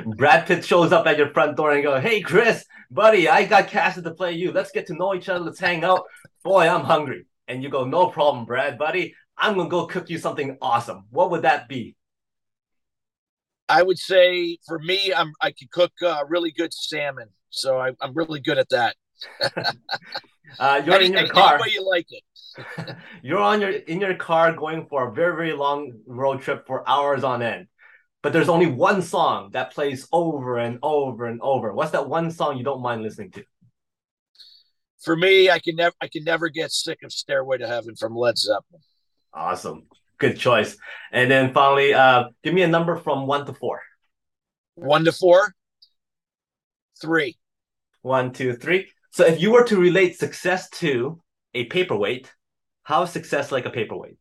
Brad 0.17 0.47
Pitt 0.47 0.65
shows 0.65 0.93
up 0.93 1.07
at 1.07 1.19
your 1.19 1.31
front 1.31 1.57
door 1.57 1.73
and 1.73 1.83
go, 1.83 2.01
"Hey, 2.01 2.21
Chris, 2.21 2.65
buddy, 2.91 3.29
I 3.29 3.45
got 3.47 3.69
casted 3.69 4.05
to 4.05 4.13
play 4.13 4.33
you. 4.33 4.53
Let's 4.53 4.73
get 4.73 4.87
to 4.89 4.95
know 4.95 5.15
each 5.15 5.29
other. 5.29 5.45
Let's 5.45 5.61
hang 5.61 5.85
out. 5.85 6.05
Boy, 6.43 6.69
I'm 6.69 6.85
hungry." 6.85 7.27
And 7.49 7.63
you 7.63 7.69
go, 7.69 7.85
"No 7.85 8.09
problem, 8.09 8.47
Brad, 8.47 8.79
buddy. 8.79 9.15
I'm 9.37 9.57
gonna 9.57 9.69
go 9.69 9.87
cook 9.87 10.11
you 10.11 10.19
something 10.19 10.59
awesome. 10.61 11.05
What 11.11 11.31
would 11.31 11.43
that 11.43 11.69
be?" 11.69 11.97
I 13.71 13.83
would 13.83 13.99
say 13.99 14.59
for 14.67 14.81
me, 14.81 15.13
I'm 15.15 15.33
I 15.41 15.53
can 15.53 15.69
cook 15.71 15.93
uh, 16.05 16.25
really 16.29 16.51
good 16.51 16.75
salmon, 16.75 17.29
so 17.51 17.79
I, 17.79 17.93
am 18.03 18.15
really 18.15 18.41
good 18.41 18.59
at 18.59 18.69
that. 18.71 18.97
uh, 20.59 20.83
you're 20.85 20.97
any, 20.97 21.07
in 21.07 21.13
your 21.13 21.29
car. 21.29 21.55
Any 21.55 21.63
way 21.63 21.69
you 21.75 21.89
like 21.89 22.07
it. 22.11 22.25
you're 23.23 23.39
on 23.39 23.61
your 23.61 23.71
in 23.71 24.01
your 24.01 24.15
car 24.15 24.53
going 24.53 24.87
for 24.87 25.09
a 25.09 25.13
very 25.13 25.35
very 25.35 25.53
long 25.53 25.93
road 26.07 26.43
trip 26.43 26.67
for 26.67 26.89
hours 26.89 27.25
on 27.25 27.43
end. 27.43 27.67
But 28.23 28.33
there's 28.33 28.49
only 28.49 28.67
one 28.67 29.01
song 29.01 29.51
that 29.53 29.73
plays 29.73 30.07
over 30.13 30.59
and 30.59 30.79
over 30.83 31.27
and 31.27 31.41
over. 31.41 31.73
What's 31.73 31.93
that 31.93 32.09
one 32.09 32.31
song 32.31 32.59
you 32.59 32.65
don't 32.65 32.83
mind 32.83 33.03
listening 33.03 33.31
to? 33.33 33.45
For 35.03 35.17
me 35.17 35.49
i 35.51 35.59
can 35.59 35.77
never 35.77 35.95
i 36.01 36.09
can 36.09 36.25
never 36.25 36.49
get 36.49 36.71
sick 36.71 36.99
of 37.03 37.13
stairway 37.13 37.59
to 37.59 37.67
heaven 37.67 37.97
from 37.97 38.15
led 38.15 38.37
zeppelin. 38.37 38.83
Awesome. 39.33 39.87
Good 40.19 40.37
choice. 40.37 40.77
And 41.13 41.31
then 41.31 41.55
finally 41.55 41.95
uh 41.95 42.25
give 42.45 42.55
me 42.55 42.63
a 42.63 42.69
number 42.69 42.97
from 42.97 43.27
one 43.27 43.47
to 43.47 43.55
four. 43.55 43.81
One 44.75 45.05
to 45.05 45.13
four? 45.13 45.55
Three. 47.01 47.39
One 48.03 48.33
two 48.33 48.55
three. 48.55 48.89
So 49.11 49.25
if 49.25 49.41
you 49.41 49.51
were 49.53 49.65
to 49.65 49.77
relate 49.77 50.19
success 50.19 50.71
to 50.71 51.21
a 51.55 51.65
paperweight 51.65 52.33
how 52.91 53.03
is 53.03 53.11
success 53.11 53.53
like 53.53 53.67
a 53.67 53.71
paperweight? 53.71 54.17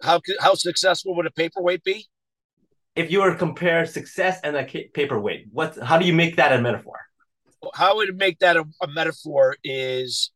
How 0.00 0.20
how 0.38 0.54
successful 0.54 1.16
would 1.16 1.26
a 1.26 1.32
paperweight 1.32 1.82
be? 1.82 2.06
If 2.94 3.10
you 3.10 3.20
were 3.20 3.32
to 3.32 3.36
compare 3.36 3.84
success 3.84 4.38
and 4.44 4.56
a 4.56 4.64
paperweight, 4.94 5.46
what 5.50 5.76
how 5.82 5.98
do 5.98 6.06
you 6.06 6.12
make 6.12 6.36
that 6.36 6.52
a 6.52 6.60
metaphor? 6.60 6.98
How 7.74 7.96
would 7.96 8.16
make 8.16 8.38
that 8.38 8.56
a, 8.56 8.64
a 8.80 8.86
metaphor 8.86 9.56
is 9.64 10.30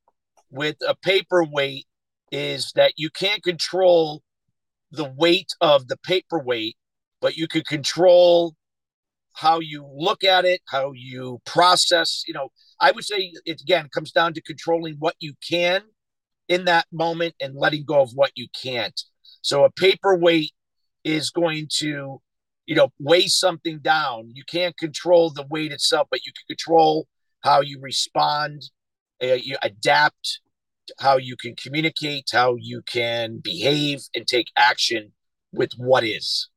with 0.51 0.77
a 0.87 0.97
paperweight 0.97 1.87
is 2.33 2.73
that 2.75 2.95
you 2.97 3.09
can't 3.09 3.43
control 3.45 4.21
the 4.91 5.09
weight 5.17 5.53
of 5.61 5.87
the 5.87 5.97
paperweight, 5.99 6.77
but 7.21 7.37
you 7.37 7.47
can 7.47 7.63
control 7.63 8.57
how 9.35 9.61
you 9.61 9.89
look 9.95 10.25
at 10.25 10.45
it, 10.45 10.61
how 10.67 10.91
you 10.93 11.41
process. 11.45 12.25
You 12.27 12.35
know, 12.35 12.49
I 12.81 12.91
would 12.91 13.05
say 13.05 13.33
it 13.45 13.61
again 13.61 13.89
comes 13.95 14.11
down 14.11 14.35
to 14.35 14.41
controlling 14.41 14.97
what 14.99 15.15
you 15.21 15.35
can 15.49 15.83
in 16.49 16.65
that 16.67 16.87
moment 16.93 17.35
and 17.41 17.55
letting 17.55 17.85
go 17.85 18.01
of 18.01 18.11
what 18.15 18.33
you 18.35 18.47
can't. 18.63 19.01
So 19.43 19.65
a 19.65 19.71
paperweight 19.71 20.53
is 21.05 21.31
going 21.31 21.69
to, 21.79 22.21
you 22.67 22.75
know, 22.75 22.93
weigh 22.99 23.29
something 23.29 23.79
down. 23.79 24.31
You 24.35 24.45
can't 24.49 24.77
control 24.77 25.31
the 25.31 25.47
weight 25.49 25.73
itself, 25.73 26.09
but 26.11 26.25
you 26.25 26.33
can 26.33 26.57
control 26.57 27.07
how 27.43 27.61
you 27.61 27.79
respond, 27.81 28.63
uh, 29.23 29.35
you 29.35 29.57
adapt, 29.63 30.41
how 30.99 31.17
you 31.17 31.37
can 31.37 31.55
communicate, 31.57 32.29
how 32.33 32.57
you 32.59 32.83
can 32.83 33.39
behave 33.39 34.01
and 34.15 34.27
take 34.27 34.49
action 34.57 35.13
with 35.53 35.73
what 35.77 36.05
is. 36.05 36.49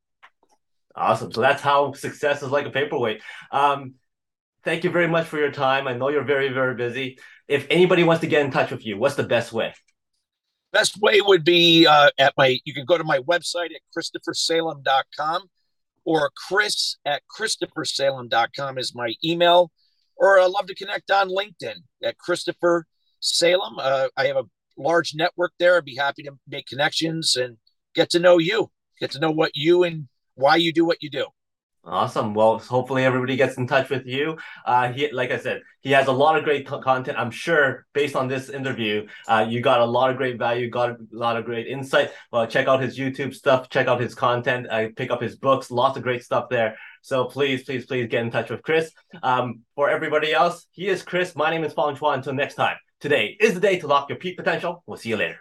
Awesome. 0.96 1.32
So 1.32 1.42
that's 1.42 1.62
how 1.62 1.94
success 1.94 2.42
is 2.42 2.50
like 2.50 2.66
a 2.66 2.72
paperweight. 2.72 3.22
Um, 3.52 3.96
thank 4.64 4.84
you 4.84 4.90
very 4.90 5.08
much 5.08 5.28
for 5.28 5.38
your 5.38 5.52
time. 5.52 5.88
I 5.88 5.94
know 5.94 6.10
you're 6.10 6.24
very, 6.24 6.50
very 6.50 6.76
busy 6.76 7.20
if 7.50 7.66
anybody 7.70 8.04
wants 8.04 8.22
to 8.22 8.28
get 8.28 8.46
in 8.46 8.52
touch 8.52 8.72
with 8.72 8.86
you, 8.86 8.98
what's 8.98 9.16
the 9.16 9.24
best 9.24 9.52
way? 9.52 9.74
Best 10.72 11.02
way 11.02 11.20
would 11.20 11.44
be 11.44 11.88
uh, 11.88 12.12
at 12.20 12.34
my, 12.38 12.60
you 12.64 12.76
can 12.76 12.86
go 12.86 12.98
to 12.98 13.04
my 13.04 13.18
website 13.20 13.72
at 13.74 13.82
christophersalem.com 13.98 15.50
or 16.06 16.32
chris 16.48 16.98
at 17.06 17.24
christophersalem.com 17.36 18.78
is 18.78 18.94
my 18.94 19.14
email. 19.26 19.72
Or 20.16 20.40
I'd 20.40 20.52
love 20.52 20.68
to 20.68 20.76
connect 20.76 21.10
on 21.10 21.30
LinkedIn 21.30 21.78
at 22.04 22.18
Christopher 22.20 22.86
Salem. 23.20 23.78
Uh, 23.80 24.10
I 24.16 24.28
have 24.28 24.38
a 24.38 24.44
large 24.78 25.16
network 25.16 25.54
there. 25.58 25.78
I'd 25.78 25.86
be 25.86 25.96
happy 25.96 26.24
to 26.24 26.32
make 26.48 26.68
connections 26.68 27.36
and 27.36 27.58
get 27.96 28.12
to 28.12 28.20
know 28.20 28.38
you, 28.38 28.70
get 29.00 29.12
to 29.12 29.20
know 29.20 29.32
what 29.32 29.52
you 29.56 29.84
and 29.84 30.08
why 30.36 30.58
you 30.58 30.72
do 30.72 30.86
what 30.86 31.02
you 31.02 31.10
do. 31.10 31.26
Awesome. 31.86 32.34
Well, 32.34 32.60
hopefully 32.60 33.06
everybody 33.06 33.36
gets 33.36 33.58
in 33.58 33.66
touch 33.66 33.90
with 33.90 34.06
you. 34.06 34.38
Uh, 34.66 34.92
he, 34.92 35.12
like 35.12 35.32
I 35.32 35.38
said, 35.38 35.62
he 35.80 35.92
has 35.92 36.08
a 36.08 36.12
lot 36.12 36.38
of 36.38 36.44
great 36.44 36.68
content. 36.68 37.18
I'm 37.18 37.32
sure, 37.32 37.86
based 37.94 38.16
on 38.16 38.28
this 38.28 38.50
interview, 38.50 39.08
uh, 39.28 39.46
you 39.50 39.62
got 39.62 39.80
a 39.80 39.86
lot 39.86 40.12
of 40.12 40.18
great 40.18 40.38
value, 40.38 40.70
got 40.70 40.92
a 40.92 40.98
lot 41.12 41.38
of 41.38 41.46
great 41.46 41.68
insight. 41.68 42.12
Well, 42.32 42.46
check 42.48 42.68
out 42.68 42.82
his 42.82 42.98
YouTube 43.00 43.34
stuff, 43.34 43.70
check 43.70 43.88
out 43.88 44.02
his 44.02 44.14
content, 44.14 44.68
uh, 44.70 44.90
pick 44.96 45.10
up 45.10 45.22
his 45.22 45.38
books, 45.38 45.72
lots 45.72 45.98
of 45.98 46.04
great 46.04 46.24
stuff 46.24 46.50
there. 46.50 46.78
So 47.02 47.26
please, 47.26 47.64
please, 47.64 47.86
please 47.86 48.08
get 48.08 48.24
in 48.24 48.30
touch 48.30 48.50
with 48.50 48.62
Chris. 48.62 48.92
Um, 49.24 49.62
for 49.76 49.90
everybody 49.90 50.34
else, 50.34 50.68
he 50.72 50.90
is 50.90 51.02
Chris. 51.02 51.36
My 51.36 51.50
name 51.50 51.64
is 51.64 51.74
Fong 51.74 51.96
Chua. 51.96 52.14
Until 52.14 52.34
next 52.34 52.56
time, 52.56 52.76
today 53.00 53.38
is 53.40 53.54
the 53.54 53.62
day 53.62 53.80
to 53.80 53.88
lock 53.88 54.10
your 54.10 54.18
peak 54.18 54.38
potential. 54.38 54.84
We'll 54.86 54.98
see 54.98 55.10
you 55.10 55.18
later. 55.18 55.40